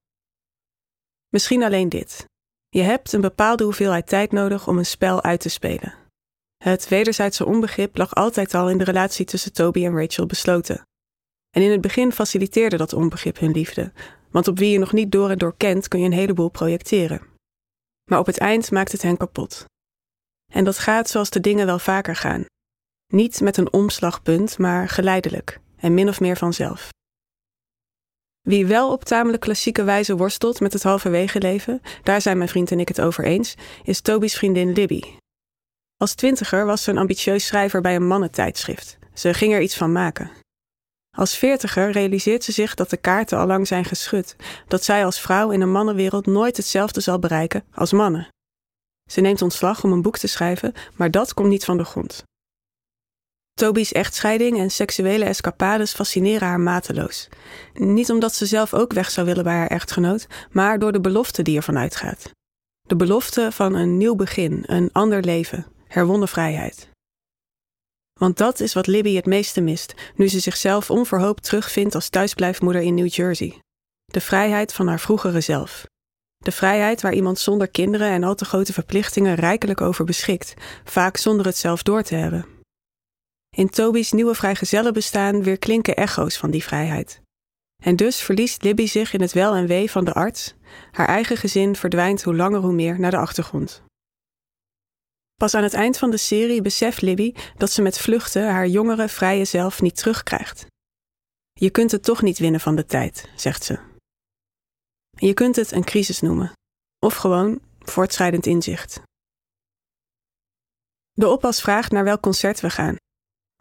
Misschien 1.29 1.63
alleen 1.63 1.89
dit. 1.89 2.25
Je 2.69 2.81
hebt 2.81 3.13
een 3.13 3.21
bepaalde 3.21 3.63
hoeveelheid 3.63 4.07
tijd 4.07 4.31
nodig 4.31 4.67
om 4.67 4.77
een 4.77 4.85
spel 4.85 5.23
uit 5.23 5.39
te 5.39 5.49
spelen. 5.49 5.93
Het 6.63 6.87
wederzijdse 6.87 7.45
onbegrip 7.45 7.97
lag 7.97 8.15
altijd 8.15 8.53
al 8.53 8.69
in 8.69 8.77
de 8.77 8.83
relatie 8.83 9.25
tussen 9.25 9.53
Toby 9.53 9.85
en 9.85 9.95
Rachel 9.99 10.25
besloten. 10.25 10.87
En 11.49 11.61
in 11.61 11.71
het 11.71 11.81
begin 11.81 12.11
faciliteerde 12.11 12.77
dat 12.77 12.93
onbegrip 12.93 13.39
hun 13.39 13.51
liefde, 13.51 13.91
want 14.31 14.47
op 14.47 14.57
wie 14.57 14.71
je 14.71 14.79
nog 14.79 14.93
niet 14.93 15.11
door 15.11 15.29
en 15.29 15.37
door 15.37 15.57
kent 15.57 15.87
kun 15.87 15.99
je 15.99 16.05
een 16.05 16.11
heleboel 16.11 16.49
projecteren. 16.49 17.21
Maar 18.09 18.19
op 18.19 18.25
het 18.25 18.37
eind 18.37 18.71
maakt 18.71 18.91
het 18.91 19.01
hen 19.01 19.17
kapot. 19.17 19.65
En 20.51 20.63
dat 20.63 20.77
gaat 20.77 21.09
zoals 21.09 21.29
de 21.29 21.39
dingen 21.39 21.65
wel 21.65 21.79
vaker 21.79 22.15
gaan. 22.15 22.45
Niet 23.13 23.41
met 23.41 23.57
een 23.57 23.73
omslagpunt, 23.73 24.57
maar 24.57 24.89
geleidelijk 24.89 25.59
en 25.77 25.93
min 25.93 26.07
of 26.07 26.19
meer 26.19 26.37
vanzelf. 26.37 26.89
Wie 28.41 28.65
wel 28.65 28.91
op 28.91 29.03
tamelijk 29.03 29.41
klassieke 29.41 29.83
wijze 29.83 30.15
worstelt 30.15 30.59
met 30.59 30.73
het 30.73 30.83
halverwege 30.83 31.39
leven, 31.39 31.81
daar 32.03 32.21
zijn 32.21 32.37
mijn 32.37 32.49
vriend 32.49 32.71
en 32.71 32.79
ik 32.79 32.87
het 32.87 33.01
over 33.01 33.23
eens, 33.23 33.55
is 33.83 34.01
Toby's 34.01 34.35
vriendin 34.35 34.73
Libby. 34.73 35.01
Als 35.97 36.13
twintiger 36.13 36.65
was 36.65 36.83
ze 36.83 36.91
een 36.91 36.97
ambitieus 36.97 37.45
schrijver 37.45 37.81
bij 37.81 37.95
een 37.95 38.07
mannentijdschrift. 38.07 38.97
Ze 39.13 39.33
ging 39.33 39.53
er 39.53 39.61
iets 39.61 39.77
van 39.77 39.91
maken. 39.91 40.31
Als 41.17 41.37
veertiger 41.37 41.91
realiseert 41.91 42.43
ze 42.43 42.51
zich 42.51 42.73
dat 42.73 42.89
de 42.89 42.97
kaarten 42.97 43.37
al 43.37 43.47
lang 43.47 43.67
zijn 43.67 43.85
geschud, 43.85 44.35
dat 44.67 44.83
zij 44.83 45.05
als 45.05 45.21
vrouw 45.21 45.51
in 45.51 45.61
een 45.61 45.71
mannenwereld 45.71 46.25
nooit 46.25 46.57
hetzelfde 46.57 47.01
zal 47.01 47.19
bereiken 47.19 47.63
als 47.73 47.91
mannen. 47.91 48.27
Ze 49.11 49.21
neemt 49.21 49.41
ontslag 49.41 49.83
om 49.83 49.91
een 49.91 50.01
boek 50.01 50.17
te 50.17 50.27
schrijven, 50.27 50.73
maar 50.95 51.11
dat 51.11 51.33
komt 51.33 51.49
niet 51.49 51.65
van 51.65 51.77
de 51.77 51.83
grond. 51.83 52.23
Toby's 53.59 53.91
echtscheiding 53.91 54.57
en 54.57 54.69
seksuele 54.69 55.25
escapades 55.25 55.93
fascineren 55.93 56.47
haar 56.47 56.59
mateloos. 56.59 57.27
Niet 57.73 58.11
omdat 58.11 58.35
ze 58.35 58.45
zelf 58.45 58.73
ook 58.73 58.93
weg 58.93 59.11
zou 59.11 59.25
willen 59.27 59.43
bij 59.43 59.53
haar 59.53 59.67
echtgenoot, 59.67 60.27
maar 60.51 60.79
door 60.79 60.91
de 60.91 61.01
belofte 61.01 61.41
die 61.41 61.55
ervan 61.57 61.77
uitgaat. 61.77 62.31
De 62.87 62.95
belofte 62.95 63.51
van 63.51 63.73
een 63.73 63.97
nieuw 63.97 64.15
begin, 64.15 64.63
een 64.65 64.89
ander 64.91 65.23
leven, 65.23 65.65
herwonnen 65.87 66.27
vrijheid. 66.27 66.89
Want 68.19 68.37
dat 68.37 68.59
is 68.59 68.73
wat 68.73 68.87
Libby 68.87 69.15
het 69.15 69.25
meeste 69.25 69.61
mist, 69.61 69.93
nu 70.15 70.27
ze 70.27 70.39
zichzelf 70.39 70.89
onverhoopt 70.89 71.43
terugvindt 71.43 71.95
als 71.95 72.09
thuisblijfmoeder 72.09 72.81
in 72.81 72.93
New 72.93 73.09
Jersey. 73.13 73.61
De 74.05 74.21
vrijheid 74.21 74.73
van 74.73 74.87
haar 74.87 74.99
vroegere 74.99 75.41
zelf. 75.41 75.85
De 76.37 76.51
vrijheid 76.51 77.01
waar 77.01 77.13
iemand 77.13 77.39
zonder 77.39 77.67
kinderen 77.69 78.09
en 78.09 78.23
al 78.23 78.35
te 78.35 78.45
grote 78.45 78.73
verplichtingen 78.73 79.35
rijkelijk 79.35 79.81
over 79.81 80.05
beschikt, 80.05 80.53
vaak 80.83 81.17
zonder 81.17 81.45
het 81.45 81.57
zelf 81.57 81.83
door 81.83 82.03
te 82.03 82.15
hebben. 82.15 82.57
In 83.59 83.69
Toby's 83.69 84.11
nieuwe 84.11 84.35
vrijgezellenbestaan 84.35 85.43
weer 85.43 85.57
klinken 85.57 85.95
echo's 85.95 86.37
van 86.37 86.51
die 86.51 86.63
vrijheid. 86.63 87.21
En 87.83 87.95
dus 87.95 88.21
verliest 88.21 88.63
Libby 88.63 88.85
zich 88.85 89.13
in 89.13 89.21
het 89.21 89.31
wel 89.31 89.55
en 89.55 89.67
wee 89.67 89.91
van 89.91 90.05
de 90.05 90.13
arts. 90.13 90.55
Haar 90.91 91.07
eigen 91.07 91.37
gezin 91.37 91.75
verdwijnt 91.75 92.23
hoe 92.23 92.35
langer 92.35 92.59
hoe 92.59 92.73
meer 92.73 92.99
naar 92.99 93.11
de 93.11 93.17
achtergrond. 93.17 93.83
Pas 95.35 95.53
aan 95.53 95.63
het 95.63 95.73
eind 95.73 95.97
van 95.97 96.11
de 96.11 96.17
serie 96.17 96.61
beseft 96.61 97.01
Libby 97.01 97.33
dat 97.57 97.71
ze 97.71 97.81
met 97.81 97.97
vluchten 97.97 98.51
haar 98.51 98.67
jongere, 98.67 99.09
vrije 99.09 99.45
zelf 99.45 99.81
niet 99.81 99.95
terugkrijgt. 99.95 100.65
Je 101.51 101.69
kunt 101.69 101.91
het 101.91 102.03
toch 102.03 102.21
niet 102.21 102.37
winnen 102.37 102.59
van 102.59 102.75
de 102.75 102.85
tijd, 102.85 103.29
zegt 103.35 103.63
ze. 103.63 103.79
Je 105.11 105.33
kunt 105.33 105.55
het 105.55 105.71
een 105.71 105.83
crisis 105.83 106.19
noemen, 106.19 106.51
of 106.99 107.15
gewoon 107.15 107.61
voortschrijdend 107.79 108.45
inzicht. 108.45 109.01
De 111.11 111.27
oppas 111.27 111.61
vraagt 111.61 111.91
naar 111.91 112.03
welk 112.03 112.21
concert 112.21 112.59
we 112.59 112.69
gaan. 112.69 112.95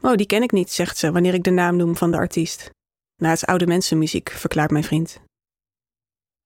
Oh, 0.03 0.15
die 0.15 0.27
ken 0.27 0.43
ik 0.43 0.53
niet, 0.53 0.73
zegt 0.73 0.97
ze 0.97 1.13
wanneer 1.13 1.35
ik 1.35 1.45
de 1.45 1.51
naam 1.51 1.77
noem 1.77 1.97
van 1.97 2.11
de 2.11 2.17
artiest. 2.17 2.71
Nou, 3.17 3.33
het 3.33 3.47
oude 3.47 3.67
mensenmuziek, 3.67 4.31
verklaart 4.31 4.71
mijn 4.71 4.85
vriend. 4.85 5.21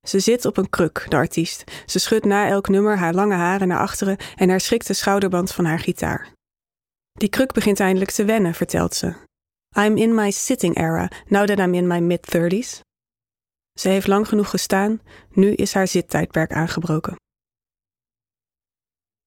Ze 0.08 0.20
zit 0.20 0.44
op 0.44 0.56
een 0.56 0.70
kruk, 0.70 1.06
de 1.08 1.16
artiest. 1.16 1.64
Ze 1.86 1.98
schudt 1.98 2.24
na 2.24 2.48
elk 2.48 2.68
nummer 2.68 2.98
haar 2.98 3.14
lange 3.14 3.34
haren 3.34 3.68
naar 3.68 3.78
achteren 3.78 4.16
en 4.36 4.48
herschikt 4.48 4.86
de 4.86 4.94
schouderband 4.94 5.52
van 5.52 5.64
haar 5.64 5.78
gitaar. 5.78 6.32
Die 7.12 7.28
kruk 7.28 7.52
begint 7.52 7.80
eindelijk 7.80 8.10
te 8.10 8.24
wennen, 8.24 8.54
vertelt 8.54 8.94
ze. 8.94 9.14
I'm 9.78 9.96
in 9.96 10.14
my 10.14 10.30
sitting 10.30 10.76
era, 10.76 11.10
now 11.26 11.46
that 11.46 11.58
I'm 11.58 11.74
in 11.74 11.86
my 11.86 11.98
mid-thirties. 11.98 12.80
Ze 13.80 13.88
heeft 13.88 14.06
lang 14.06 14.28
genoeg 14.28 14.50
gestaan, 14.50 15.00
nu 15.30 15.52
is 15.52 15.74
haar 15.74 15.88
zittijdperk 15.88 16.52
aangebroken. 16.52 17.16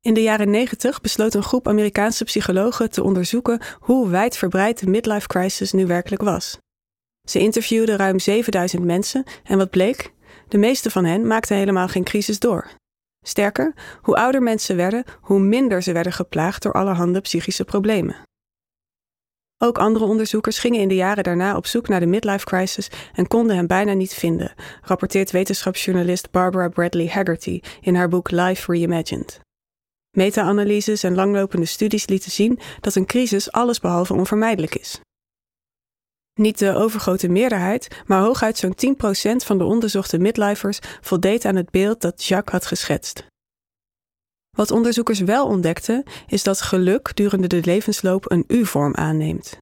In 0.05 0.13
de 0.13 0.21
jaren 0.21 0.49
90 0.49 1.01
besloot 1.01 1.33
een 1.33 1.43
groep 1.43 1.67
Amerikaanse 1.67 2.23
psychologen 2.23 2.89
te 2.89 3.03
onderzoeken 3.03 3.61
hoe 3.79 4.09
wijdverbreid 4.09 4.79
de 4.79 4.87
midlife 4.87 5.27
crisis 5.27 5.71
nu 5.71 5.85
werkelijk 5.85 6.21
was. 6.21 6.57
Ze 7.29 7.39
interviewden 7.39 7.97
ruim 7.97 8.19
7000 8.19 8.83
mensen 8.83 9.23
en 9.43 9.57
wat 9.57 9.69
bleek? 9.69 10.13
De 10.47 10.57
meeste 10.57 10.89
van 10.89 11.05
hen 11.05 11.27
maakten 11.27 11.57
helemaal 11.57 11.87
geen 11.87 12.03
crisis 12.03 12.39
door. 12.39 12.71
Sterker, 13.25 13.73
hoe 14.01 14.15
ouder 14.15 14.41
mensen 14.41 14.75
werden, 14.75 15.03
hoe 15.21 15.39
minder 15.39 15.83
ze 15.83 15.91
werden 15.91 16.13
geplaagd 16.13 16.61
door 16.61 16.73
allerhande 16.73 17.21
psychische 17.21 17.65
problemen. 17.65 18.15
Ook 19.57 19.77
andere 19.77 20.05
onderzoekers 20.05 20.59
gingen 20.59 20.79
in 20.79 20.87
de 20.87 20.95
jaren 20.95 21.23
daarna 21.23 21.55
op 21.55 21.65
zoek 21.65 21.87
naar 21.87 21.99
de 21.99 22.05
midlife 22.05 22.45
crisis 22.45 22.89
en 23.13 23.27
konden 23.27 23.55
hem 23.55 23.67
bijna 23.67 23.93
niet 23.93 24.13
vinden, 24.13 24.53
rapporteert 24.81 25.31
wetenschapsjournalist 25.31 26.31
Barbara 26.31 26.69
Bradley 26.69 27.07
Haggerty 27.07 27.61
in 27.81 27.95
haar 27.95 28.09
boek 28.09 28.31
Life 28.31 28.71
Reimagined. 28.71 29.43
Meta-analyses 30.15 31.03
en 31.03 31.15
langlopende 31.15 31.65
studies 31.65 32.07
lieten 32.07 32.31
zien 32.31 32.59
dat 32.81 32.95
een 32.95 33.05
crisis 33.05 33.51
allesbehalve 33.51 34.13
onvermijdelijk 34.13 34.75
is. 34.75 34.99
Niet 36.39 36.59
de 36.59 36.75
overgrote 36.75 37.27
meerderheid, 37.27 38.03
maar 38.05 38.21
hooguit 38.21 38.57
zo'n 38.57 38.75
10% 38.75 39.45
van 39.45 39.57
de 39.57 39.63
onderzochte 39.63 40.17
midlifers 40.17 40.79
voldeed 41.01 41.45
aan 41.45 41.55
het 41.55 41.69
beeld 41.69 42.01
dat 42.01 42.23
Jacques 42.23 42.53
had 42.53 42.65
geschetst. 42.65 43.25
Wat 44.57 44.71
onderzoekers 44.71 45.19
wel 45.19 45.47
ontdekten, 45.47 46.03
is 46.27 46.43
dat 46.43 46.61
geluk 46.61 47.15
durende 47.15 47.47
de 47.47 47.61
levensloop 47.63 48.31
een 48.31 48.43
U-vorm 48.47 48.95
aanneemt. 48.95 49.57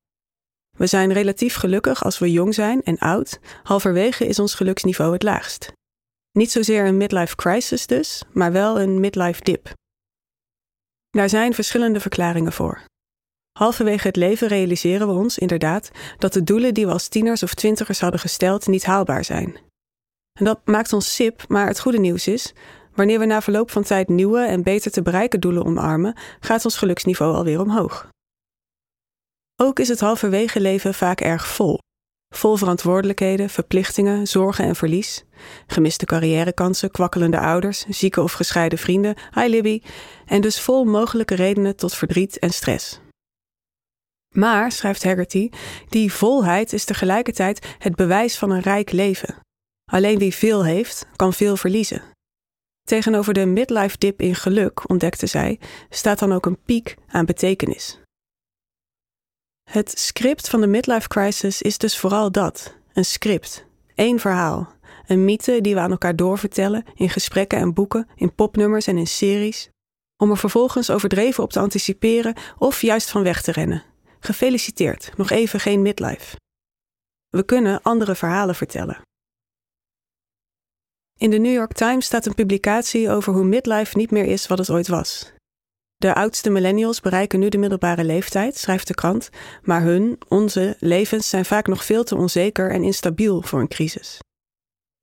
We 0.78 0.88
zijn 0.88 1.14
relatief 1.14 1.56
gelukkig 1.56 2.04
als 2.04 2.20
we 2.20 2.32
jong 2.32 2.54
zijn 2.54 2.84
en 2.84 2.98
oud, 2.98 3.40
halverwege 3.64 4.28
is 4.28 4.40
ons 4.40 4.54
geluksniveau 4.54 5.14
het 5.14 5.24
laagst. 5.24 5.72
Niet 6.32 6.52
zozeer 6.52 6.86
een 6.86 6.98
midlife 6.98 7.36
crisis 7.36 7.88
dus, 7.88 8.24
maar 8.32 8.52
wel 8.52 8.80
een 8.80 9.00
midlife 9.00 9.44
dip. 9.44 9.74
Daar 11.14 11.30
zijn 11.30 11.54
verschillende 11.54 12.00
verklaringen 12.00 12.52
voor. 12.52 12.82
Halverwege 13.60 14.08
het 14.08 14.16
leven 14.16 14.48
realiseren 14.48 15.08
we 15.08 15.14
ons 15.14 15.38
inderdaad 15.38 15.92
dat 16.18 16.34
de 16.34 16.44
doelen 16.44 16.74
die 16.74 16.86
we 16.86 16.92
als 16.92 17.08
tieners 17.08 17.44
of 17.44 17.54
twintigers 17.54 18.00
hadden 18.00 18.20
gesteld 18.20 18.68
niet 18.68 18.86
haalbaar 18.86 19.24
zijn. 19.24 19.58
En 20.40 20.46
dat 20.46 20.60
maakt 20.66 20.94
ons 20.94 21.16
sip, 21.16 21.48
maar 21.48 21.68
het 21.68 21.80
goede 21.80 22.00
nieuws 22.00 22.28
is: 22.28 22.54
wanneer 22.94 23.20
we 23.20 23.26
na 23.26 23.42
verloop 23.42 23.72
van 23.72 23.84
tijd 23.84 24.10
nieuwe 24.10 24.40
en 24.40 24.64
beter 24.64 24.92
te 24.92 25.02
bereiken 25.02 25.40
doelen 25.40 25.66
omarmen, 25.66 26.18
gaat 26.40 26.66
ons 26.66 26.78
geluksniveau 26.78 27.36
alweer 27.36 27.60
omhoog. 27.60 28.10
Ook 29.56 29.80
is 29.80 29.88
het 29.88 30.00
halverwege 30.00 30.62
leven 30.62 30.94
vaak 30.94 31.22
erg 31.22 31.48
vol. 31.48 31.78
Vol 32.36 32.56
verantwoordelijkheden, 32.56 33.50
verplichtingen, 33.50 34.28
zorgen 34.28 34.66
en 34.66 34.76
verlies. 34.76 35.24
Gemiste 35.68 36.06
carrièrekansen, 36.06 36.92
kwakkelende 36.92 37.40
ouders, 37.40 37.86
zieke 37.90 38.22
of 38.22 38.32
gescheiden 38.32 38.80
vrienden, 38.80 39.16
hi 39.34 39.48
Libby. 39.48 39.82
En 40.26 40.42
dus 40.42 40.60
vol 40.60 40.84
mogelijke 40.84 41.36
redenen 41.36 41.76
tot 41.76 41.94
verdriet 41.94 42.40
en 42.40 42.50
stress. 42.50 43.00
Maar, 44.30 44.72
schrijft 44.72 45.04
Haggerty, 45.04 45.50
die 45.90 46.14
volheid 46.14 46.74
is 46.74 46.86
tegelijkertijd 46.86 47.76
het 47.80 47.96
bewijs 47.96 48.38
van 48.38 48.50
een 48.50 48.62
rijk 48.62 48.92
leven. 48.92 49.36
Alleen 49.92 50.18
wie 50.18 50.34
veel 50.34 50.66
heeft, 50.66 51.08
kan 51.16 51.34
veel 51.34 51.58
verliezen. 51.58 52.02
Tegenover 52.88 53.34
de 53.34 53.46
midlife 53.46 53.98
dip 53.98 54.22
in 54.22 54.36
geluk, 54.36 54.90
ontdekte 54.90 55.28
zij, 55.28 55.60
staat 55.90 56.20
dan 56.20 56.34
ook 56.34 56.46
een 56.46 56.62
piek 56.66 56.96
aan 57.08 57.26
betekenis. 57.26 58.03
Het 59.70 60.00
script 60.00 60.50
van 60.50 60.62
de 60.62 60.68
midlife 60.68 61.08
crisis 61.08 61.62
is 61.62 61.78
dus 61.78 61.98
vooral 61.98 62.32
dat: 62.32 62.76
een 62.94 63.06
script, 63.06 63.66
één 63.96 64.20
verhaal, 64.20 64.74
een 65.08 65.26
mythe 65.26 65.62
die 65.62 65.74
we 65.74 65.80
aan 65.80 65.92
elkaar 65.92 66.16
doorvertellen 66.16 66.84
in 66.96 67.10
gesprekken 67.10 67.60
en 67.60 67.74
boeken, 67.74 68.08
in 68.16 68.36
popnummers 68.36 68.88
en 68.88 68.98
in 68.98 69.08
series, 69.08 69.70
om 70.18 70.32
er 70.32 70.38
vervolgens 70.38 70.90
overdreven 70.90 71.44
op 71.44 71.52
te 71.52 71.60
anticiperen 71.60 72.36
of 72.58 72.82
juist 72.82 73.10
van 73.10 73.24
weg 73.24 73.42
te 73.42 73.52
rennen. 73.52 73.84
Gefeliciteerd, 74.20 75.12
nog 75.18 75.30
even 75.30 75.60
geen 75.60 75.82
midlife. 75.82 76.36
We 77.30 77.44
kunnen 77.44 77.82
andere 77.82 78.16
verhalen 78.16 78.56
vertellen. 78.56 79.02
In 81.20 81.30
de 81.30 81.38
New 81.38 81.54
York 81.54 81.74
Times 81.74 82.06
staat 82.06 82.26
een 82.26 82.36
publicatie 82.36 83.10
over 83.10 83.34
hoe 83.34 83.44
midlife 83.44 83.98
niet 83.98 84.12
meer 84.12 84.26
is 84.26 84.48
wat 84.48 84.58
het 84.58 84.70
ooit 84.70 84.88
was. 84.88 85.34
De 86.04 86.14
oudste 86.14 86.50
millennials 86.50 87.00
bereiken 87.00 87.40
nu 87.40 87.50
de 87.50 87.58
middelbare 87.58 88.04
leeftijd, 88.04 88.58
schrijft 88.58 88.88
de 88.88 88.94
krant, 88.94 89.30
maar 89.62 89.82
hun, 89.82 90.20
onze, 90.28 90.76
levens 90.80 91.30
zijn 91.30 91.46
vaak 91.46 91.68
nog 91.68 91.86
veel 91.86 92.04
te 92.04 92.16
onzeker 92.16 92.72
en 92.72 92.84
instabiel 92.84 93.42
voor 93.42 93.60
een 93.60 93.68
crisis. 93.68 94.20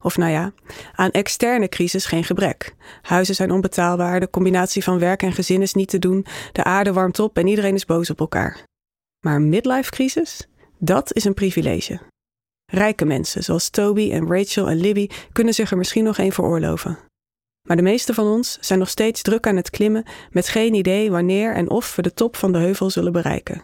Of 0.02 0.16
nou 0.16 0.30
ja, 0.30 0.52
aan 0.94 1.10
externe 1.10 1.68
crisis 1.68 2.06
geen 2.06 2.24
gebrek. 2.24 2.74
Huizen 3.02 3.34
zijn 3.34 3.50
onbetaalbaar, 3.50 4.20
de 4.20 4.30
combinatie 4.30 4.84
van 4.84 4.98
werk 4.98 5.22
en 5.22 5.32
gezin 5.32 5.62
is 5.62 5.74
niet 5.74 5.88
te 5.88 5.98
doen, 5.98 6.26
de 6.52 6.64
aarde 6.64 6.92
warmt 6.92 7.18
op 7.18 7.38
en 7.38 7.46
iedereen 7.46 7.74
is 7.74 7.84
boos 7.84 8.10
op 8.10 8.20
elkaar. 8.20 8.62
Maar 9.24 9.40
midlife 9.40 9.90
crisis, 9.90 10.48
dat 10.78 11.14
is 11.14 11.24
een 11.24 11.34
privilege. 11.34 12.00
Rijke 12.66 13.04
mensen 13.04 13.44
zoals 13.44 13.70
Toby 13.70 14.12
en 14.12 14.26
Rachel 14.26 14.68
en 14.68 14.80
Libby 14.80 15.08
kunnen 15.32 15.54
zich 15.54 15.70
er 15.70 15.78
misschien 15.78 16.04
nog 16.04 16.18
een 16.18 16.32
veroorloven. 16.32 17.09
Maar 17.68 17.76
de 17.76 17.82
meeste 17.82 18.14
van 18.14 18.26
ons 18.26 18.58
zijn 18.60 18.78
nog 18.78 18.88
steeds 18.88 19.22
druk 19.22 19.46
aan 19.46 19.56
het 19.56 19.70
klimmen 19.70 20.06
met 20.30 20.48
geen 20.48 20.74
idee 20.74 21.10
wanneer 21.10 21.54
en 21.54 21.70
of 21.70 21.96
we 21.96 22.02
de 22.02 22.14
top 22.14 22.36
van 22.36 22.52
de 22.52 22.58
heuvel 22.58 22.90
zullen 22.90 23.12
bereiken. 23.12 23.62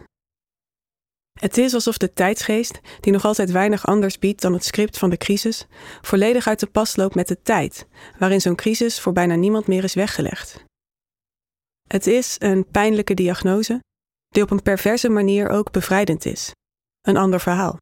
Het 1.39 1.57
is 1.57 1.73
alsof 1.73 1.97
de 1.97 2.13
tijdsgeest, 2.13 2.79
die 2.99 3.13
nog 3.13 3.25
altijd 3.25 3.51
weinig 3.51 3.87
anders 3.87 4.19
biedt 4.19 4.41
dan 4.41 4.53
het 4.53 4.65
script 4.65 4.97
van 4.97 5.09
de 5.09 5.17
crisis, 5.17 5.67
volledig 6.01 6.47
uit 6.47 6.59
de 6.59 6.67
pas 6.67 6.95
loopt 6.95 7.15
met 7.15 7.27
de 7.27 7.41
tijd, 7.41 7.87
waarin 8.19 8.41
zo'n 8.41 8.55
crisis 8.55 8.99
voor 8.99 9.13
bijna 9.13 9.35
niemand 9.35 9.67
meer 9.67 9.83
is 9.83 9.93
weggelegd. 9.93 10.63
Het 11.87 12.07
is 12.07 12.35
een 12.39 12.67
pijnlijke 12.71 13.13
diagnose, 13.13 13.83
die 14.27 14.43
op 14.43 14.51
een 14.51 14.61
perverse 14.61 15.09
manier 15.09 15.49
ook 15.49 15.71
bevrijdend 15.71 16.25
is. 16.25 16.51
Een 17.01 17.17
ander 17.17 17.39
verhaal. 17.39 17.77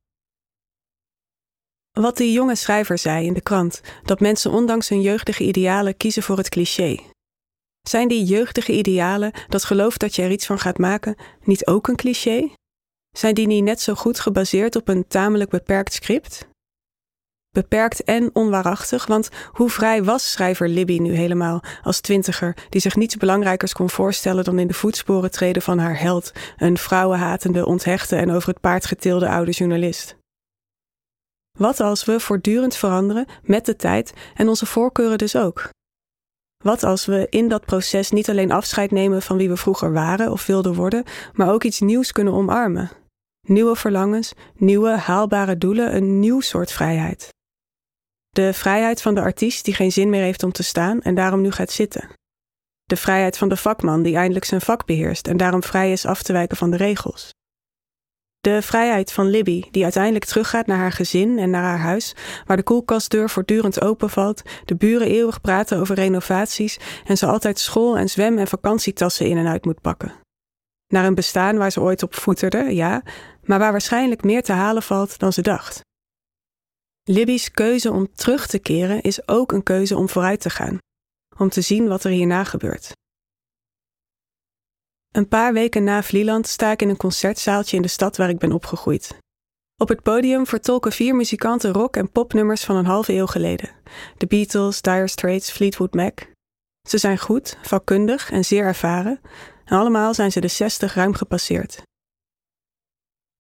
Wat 2.02 2.18
die 2.18 2.32
jonge 2.32 2.56
schrijver 2.56 2.98
zei 2.98 3.26
in 3.26 3.34
de 3.34 3.42
krant, 3.42 3.82
dat 4.04 4.20
mensen 4.20 4.52
ondanks 4.52 4.90
hun 4.90 5.02
jeugdige 5.02 5.44
idealen 5.44 5.98
kiezen 5.98 6.24
voor 6.24 6.38
het 6.38 6.50
cliché. 6.50 7.00
Zijn 7.82 8.08
die 8.08 8.24
jeugdige 8.24 8.72
idealen, 8.72 9.32
dat 9.48 9.64
geloof 9.64 9.98
dat 9.98 10.16
je 10.16 10.22
er 10.22 10.32
iets 10.32 10.46
van 10.46 10.60
gaat 10.60 10.78
maken, 10.78 11.16
niet 11.44 11.68
ook 11.68 11.88
een 11.88 11.96
cliché? 11.96 12.50
Zijn 13.18 13.34
die 13.34 13.48
niet 13.48 13.64
net 13.64 13.82
zo 13.82 13.94
goed 13.94 14.20
gebaseerd 14.20 14.76
op 14.76 14.88
een 14.88 15.08
tamelijk 15.08 15.50
beperkt 15.50 15.94
script? 15.94 16.48
Beperkt 17.52 18.04
en 18.04 18.30
onwaarachtig, 18.34 19.06
want 19.06 19.30
hoe 19.52 19.70
vrij 19.70 20.04
was 20.04 20.32
schrijver 20.32 20.70
Libby 20.70 20.98
nu 20.98 21.14
helemaal 21.14 21.64
als 21.84 22.02
twintiger, 22.02 22.58
die 22.70 22.82
zich 22.82 22.96
niets 22.96 23.18
belangrijkers 23.18 23.74
kon 23.74 23.90
voorstellen 23.90 24.44
dan 24.44 24.60
in 24.60 24.68
de 24.68 24.74
voetsporen 24.74 25.32
treden 25.32 25.62
van 25.62 25.80
haar 25.80 26.00
held, 26.00 26.32
een 26.58 26.78
vrouwenhatende, 26.78 27.66
onthechte 27.66 28.16
en 28.16 28.32
over 28.32 28.50
het 28.50 28.60
paard 28.60 28.86
getilde 28.86 29.30
oude 29.30 29.52
journalist? 29.52 30.24
Wat 31.58 31.80
als 31.80 32.06
we 32.06 32.20
voortdurend 32.20 32.76
veranderen 32.76 33.26
met 33.44 33.66
de 33.66 33.76
tijd 33.76 34.14
en 34.34 34.48
onze 34.48 34.66
voorkeuren 34.66 35.18
dus 35.18 35.36
ook? 35.36 35.70
Wat 36.64 36.84
als 36.84 37.06
we 37.06 37.28
in 37.30 37.48
dat 37.48 37.66
proces 37.66 38.12
niet 38.12 38.30
alleen 38.30 38.52
afscheid 38.52 38.92
nemen 38.92 39.22
van 39.22 39.38
wie 39.38 39.50
we 39.50 39.58
vroeger 39.58 39.94
waren 39.94 40.32
of 40.32 40.46
wilden 40.46 40.74
worden, 40.74 41.04
maar 41.34 41.52
ook 41.52 41.64
iets 41.64 41.80
nieuws 41.80 42.12
kunnen 42.12 42.34
omarmen? 42.34 42.92
Nieuwe 43.48 43.76
verlangens, 43.76 44.34
nieuwe 44.56 44.90
haalbare 44.90 45.58
doelen, 45.58 45.96
een 45.96 46.20
nieuw 46.20 46.40
soort 46.40 46.72
vrijheid. 46.72 47.34
De 48.30 48.54
vrijheid 48.54 49.02
van 49.02 49.16
de 49.16 49.22
artiest 49.22 49.66
die 49.66 49.74
geen 49.74 49.92
zin 49.92 50.10
meer 50.10 50.22
heeft 50.22 50.44
om 50.44 50.52
te 50.52 50.64
staan 50.64 51.02
en 51.02 51.16
daarom 51.16 51.42
nu 51.42 51.52
gaat 51.52 51.72
zitten. 51.72 52.10
De 52.84 52.96
vrijheid 52.96 53.38
van 53.38 53.50
de 53.50 53.58
vakman 53.58 54.02
die 54.02 54.16
eindelijk 54.16 54.46
zijn 54.46 54.62
vak 54.62 54.86
beheerst 54.86 55.28
en 55.28 55.38
daarom 55.38 55.64
vrij 55.64 55.92
is 55.92 56.06
af 56.06 56.24
te 56.24 56.34
wijken 56.34 56.58
van 56.58 56.72
de 56.72 56.78
regels. 56.78 57.35
De 58.46 58.62
vrijheid 58.62 59.12
van 59.12 59.30
Libby, 59.30 59.64
die 59.72 59.84
uiteindelijk 59.84 60.26
teruggaat 60.26 60.66
naar 60.66 60.78
haar 60.78 60.92
gezin 60.92 61.40
en 61.40 61.50
naar 61.50 61.64
haar 61.64 61.80
huis, 61.80 62.16
waar 62.46 62.58
de 62.58 62.64
koelkastdeur 62.64 63.30
voortdurend 63.30 63.82
openvalt, 63.82 64.42
de 64.66 64.76
buren 64.76 65.08
eeuwig 65.08 65.42
praten 65.42 65.80
over 65.80 65.96
renovaties 65.96 66.80
en 67.06 67.18
ze 67.18 67.26
altijd 67.26 67.60
school- 67.60 67.98
en 67.98 68.10
zwem- 68.10 68.38
en 68.38 68.48
vakantietassen 68.48 69.26
in 69.26 69.38
en 69.38 69.48
uit 69.48 69.66
moet 69.66 69.82
pakken. 69.82 70.14
Naar 70.88 71.06
een 71.06 71.16
bestaan 71.16 71.58
waar 71.58 71.72
ze 71.72 71.82
ooit 71.82 72.04
op 72.04 72.16
voeterde, 72.16 72.76
ja, 72.76 73.04
maar 73.44 73.60
waar 73.60 73.72
waarschijnlijk 73.72 74.24
meer 74.24 74.44
te 74.44 74.54
halen 74.54 74.84
valt 74.84 75.20
dan 75.20 75.34
ze 75.34 75.42
dacht. 75.42 75.80
Libby's 77.04 77.52
keuze 77.52 77.92
om 77.92 78.08
terug 78.14 78.48
te 78.48 78.60
keren 78.60 79.02
is 79.02 79.28
ook 79.28 79.52
een 79.52 79.64
keuze 79.64 79.98
om 79.98 80.10
vooruit 80.10 80.42
te 80.42 80.50
gaan, 80.50 80.78
om 81.38 81.50
te 81.50 81.62
zien 81.62 81.88
wat 81.88 82.04
er 82.04 82.12
hierna 82.12 82.44
gebeurt. 82.44 82.92
Een 85.16 85.28
paar 85.28 85.54
weken 85.54 85.84
na 85.84 86.04
Vlieland 86.04 86.48
sta 86.48 86.72
ik 86.72 86.82
in 86.82 86.90
een 86.90 86.98
concertzaaltje 86.98 87.76
in 87.76 87.82
de 87.82 87.88
stad 87.88 88.18
waar 88.18 88.30
ik 88.30 88.38
ben 88.38 88.52
opgegroeid. 88.52 89.18
Op 89.78 89.88
het 89.88 90.02
podium 90.02 90.46
vertolken 90.46 90.92
vier 90.92 91.16
muzikanten 91.16 91.74
rock- 91.74 91.96
en 91.96 92.12
popnummers 92.12 92.64
van 92.64 92.76
een 92.76 92.86
halve 92.86 93.14
eeuw 93.14 93.26
geleden: 93.26 93.70
The 94.18 94.28
Beatles, 94.28 94.82
Dire 94.82 95.08
Straits, 95.08 95.52
Fleetwood 95.52 95.94
Mac. 95.94 96.20
Ze 96.88 96.98
zijn 96.98 97.18
goed, 97.18 97.58
vakkundig 97.62 98.32
en 98.32 98.46
zeer 98.46 98.64
ervaren, 98.64 99.20
en 99.66 99.78
allemaal 99.78 100.14
zijn 100.14 100.32
ze 100.32 100.40
de 100.40 100.48
60 100.48 100.94
ruim 100.94 101.14
gepasseerd. 101.14 101.82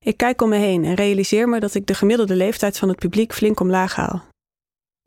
Ik 0.03 0.17
kijk 0.17 0.41
om 0.41 0.49
me 0.49 0.57
heen 0.57 0.83
en 0.83 0.93
realiseer 0.93 1.49
me 1.49 1.59
dat 1.59 1.73
ik 1.73 1.87
de 1.87 1.93
gemiddelde 1.93 2.35
leeftijd 2.35 2.77
van 2.77 2.89
het 2.89 2.99
publiek 2.99 3.33
flink 3.33 3.59
omlaag 3.59 3.95
haal. 3.95 4.25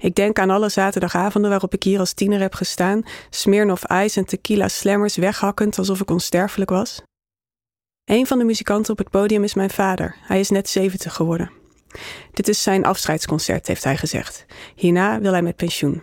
Ik 0.03 0.15
denk 0.15 0.39
aan 0.39 0.51
alle 0.51 0.69
zaterdagavonden 0.69 1.51
waarop 1.51 1.75
ik 1.75 1.83
hier 1.83 1.99
als 1.99 2.13
tiener 2.13 2.41
heb 2.41 2.55
gestaan, 2.55 3.03
Smirnoff 3.31 3.91
Ice 3.91 4.19
en 4.19 4.27
tequila 4.27 4.69
slammers 4.69 5.17
weghakkend 5.17 5.79
alsof 5.79 6.01
ik 6.01 6.11
onsterfelijk 6.11 6.71
was. 6.71 7.03
Een 8.05 8.27
van 8.27 8.39
de 8.39 8.45
muzikanten 8.45 8.93
op 8.93 8.99
het 8.99 9.11
podium 9.11 9.45
is 9.45 9.55
mijn 9.55 9.71
vader. 9.71 10.17
Hij 10.21 10.41
is 10.41 10.51
net 10.51 10.69
70 10.69 11.15
geworden. 11.15 11.51
Dit 12.33 12.49
is 12.49 12.63
zijn 12.63 12.85
afscheidsconcert, 12.85 13.67
heeft 13.67 13.85
hij 13.85 13.97
gezegd. 13.97 14.47
Hierna 14.75 15.21
wil 15.21 15.33
hij 15.33 15.43
met 15.43 15.57
pensioen. 15.57 16.03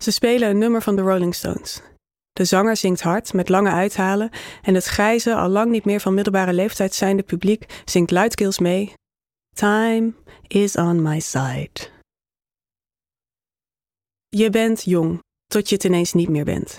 Ze 0.00 0.10
spelen 0.10 0.48
een 0.48 0.58
nummer 0.58 0.82
van 0.82 0.96
de 0.96 1.02
Rolling 1.02 1.34
Stones. 1.34 1.82
De 2.32 2.44
zanger 2.44 2.76
zingt 2.76 3.00
hard, 3.00 3.32
met 3.32 3.48
lange 3.48 3.70
uithalen, 3.70 4.30
en 4.62 4.74
het 4.74 4.84
grijze, 4.84 5.34
al 5.34 5.48
lang 5.48 5.70
niet 5.70 5.84
meer 5.84 6.00
van 6.00 6.14
middelbare 6.14 6.52
leeftijd 6.52 6.94
zijnde 6.94 7.22
publiek 7.22 7.82
zingt 7.84 8.10
luidkeels 8.10 8.58
mee. 8.58 8.92
Time 9.56 10.12
is 10.46 10.76
on 10.76 11.02
my 11.02 11.20
side. 11.20 11.89
Je 14.36 14.50
bent 14.50 14.82
jong, 14.82 15.22
tot 15.46 15.68
je 15.68 15.74
het 15.74 15.84
ineens 15.84 16.12
niet 16.12 16.28
meer 16.28 16.44
bent. 16.44 16.78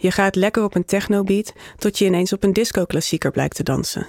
Je 0.00 0.10
gaat 0.10 0.34
lekker 0.34 0.62
op 0.62 0.74
een 0.74 0.84
technobeat, 0.84 1.52
tot 1.76 1.98
je 1.98 2.04
ineens 2.04 2.32
op 2.32 2.42
een 2.42 2.52
disco-klassieker 2.52 3.30
blijkt 3.30 3.56
te 3.56 3.62
dansen. 3.62 4.06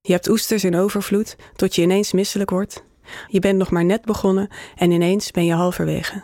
Je 0.00 0.12
hebt 0.12 0.28
oesters 0.28 0.64
in 0.64 0.74
overvloed, 0.74 1.36
tot 1.56 1.74
je 1.74 1.82
ineens 1.82 2.12
misselijk 2.12 2.50
wordt. 2.50 2.84
Je 3.28 3.40
bent 3.40 3.58
nog 3.58 3.70
maar 3.70 3.84
net 3.84 4.02
begonnen 4.04 4.48
en 4.74 4.90
ineens 4.90 5.30
ben 5.30 5.44
je 5.44 5.52
halverwege. 5.52 6.22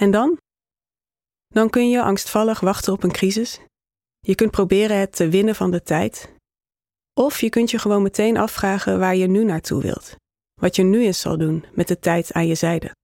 En 0.00 0.10
dan? 0.10 0.38
Dan 1.46 1.70
kun 1.70 1.90
je 1.90 2.02
angstvallig 2.02 2.60
wachten 2.60 2.92
op 2.92 3.02
een 3.02 3.12
crisis. 3.12 3.60
Je 4.18 4.34
kunt 4.34 4.50
proberen 4.50 4.98
het 4.98 5.16
te 5.16 5.28
winnen 5.28 5.54
van 5.54 5.70
de 5.70 5.82
tijd. 5.82 6.32
Of 7.14 7.40
je 7.40 7.48
kunt 7.48 7.70
je 7.70 7.78
gewoon 7.78 8.02
meteen 8.02 8.36
afvragen 8.36 8.98
waar 8.98 9.16
je 9.16 9.26
nu 9.26 9.44
naartoe 9.44 9.82
wilt. 9.82 10.16
Wat 10.60 10.76
je 10.76 10.82
nu 10.82 11.04
eens 11.04 11.20
zal 11.20 11.38
doen 11.38 11.64
met 11.72 11.88
de 11.88 11.98
tijd 11.98 12.32
aan 12.32 12.46
je 12.46 12.54
zijde. 12.54 12.94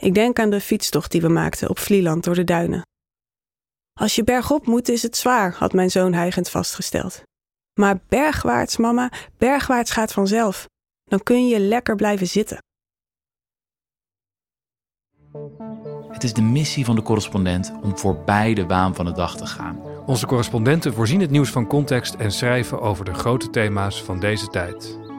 Ik 0.00 0.14
denk 0.14 0.38
aan 0.38 0.50
de 0.50 0.60
fietstocht 0.60 1.10
die 1.10 1.20
we 1.20 1.28
maakten 1.28 1.68
op 1.68 1.78
Vlieland 1.78 2.24
door 2.24 2.34
de 2.34 2.44
duinen. 2.44 2.82
Als 4.00 4.14
je 4.14 4.24
bergop 4.24 4.66
moet, 4.66 4.88
is 4.88 5.02
het 5.02 5.16
zwaar, 5.16 5.54
had 5.54 5.72
mijn 5.72 5.90
zoon 5.90 6.12
hijgend 6.12 6.50
vastgesteld. 6.50 7.22
Maar 7.80 8.00
bergwaarts, 8.08 8.76
mama, 8.76 9.12
bergwaarts 9.36 9.90
gaat 9.90 10.12
vanzelf. 10.12 10.66
Dan 11.04 11.22
kun 11.22 11.48
je 11.48 11.58
lekker 11.58 11.96
blijven 11.96 12.26
zitten. 12.26 12.58
Het 16.08 16.24
is 16.24 16.32
de 16.32 16.42
missie 16.42 16.84
van 16.84 16.96
de 16.96 17.02
correspondent 17.02 17.72
om 17.82 17.98
voorbij 17.98 18.54
de 18.54 18.66
waan 18.66 18.94
van 18.94 19.04
de 19.04 19.12
dag 19.12 19.36
te 19.36 19.46
gaan. 19.46 19.80
Onze 20.06 20.26
correspondenten 20.26 20.94
voorzien 20.94 21.20
het 21.20 21.30
nieuws 21.30 21.50
van 21.50 21.66
context 21.66 22.14
en 22.14 22.32
schrijven 22.32 22.80
over 22.80 23.04
de 23.04 23.14
grote 23.14 23.50
thema's 23.50 24.02
van 24.02 24.20
deze 24.20 24.46
tijd. 24.46 25.07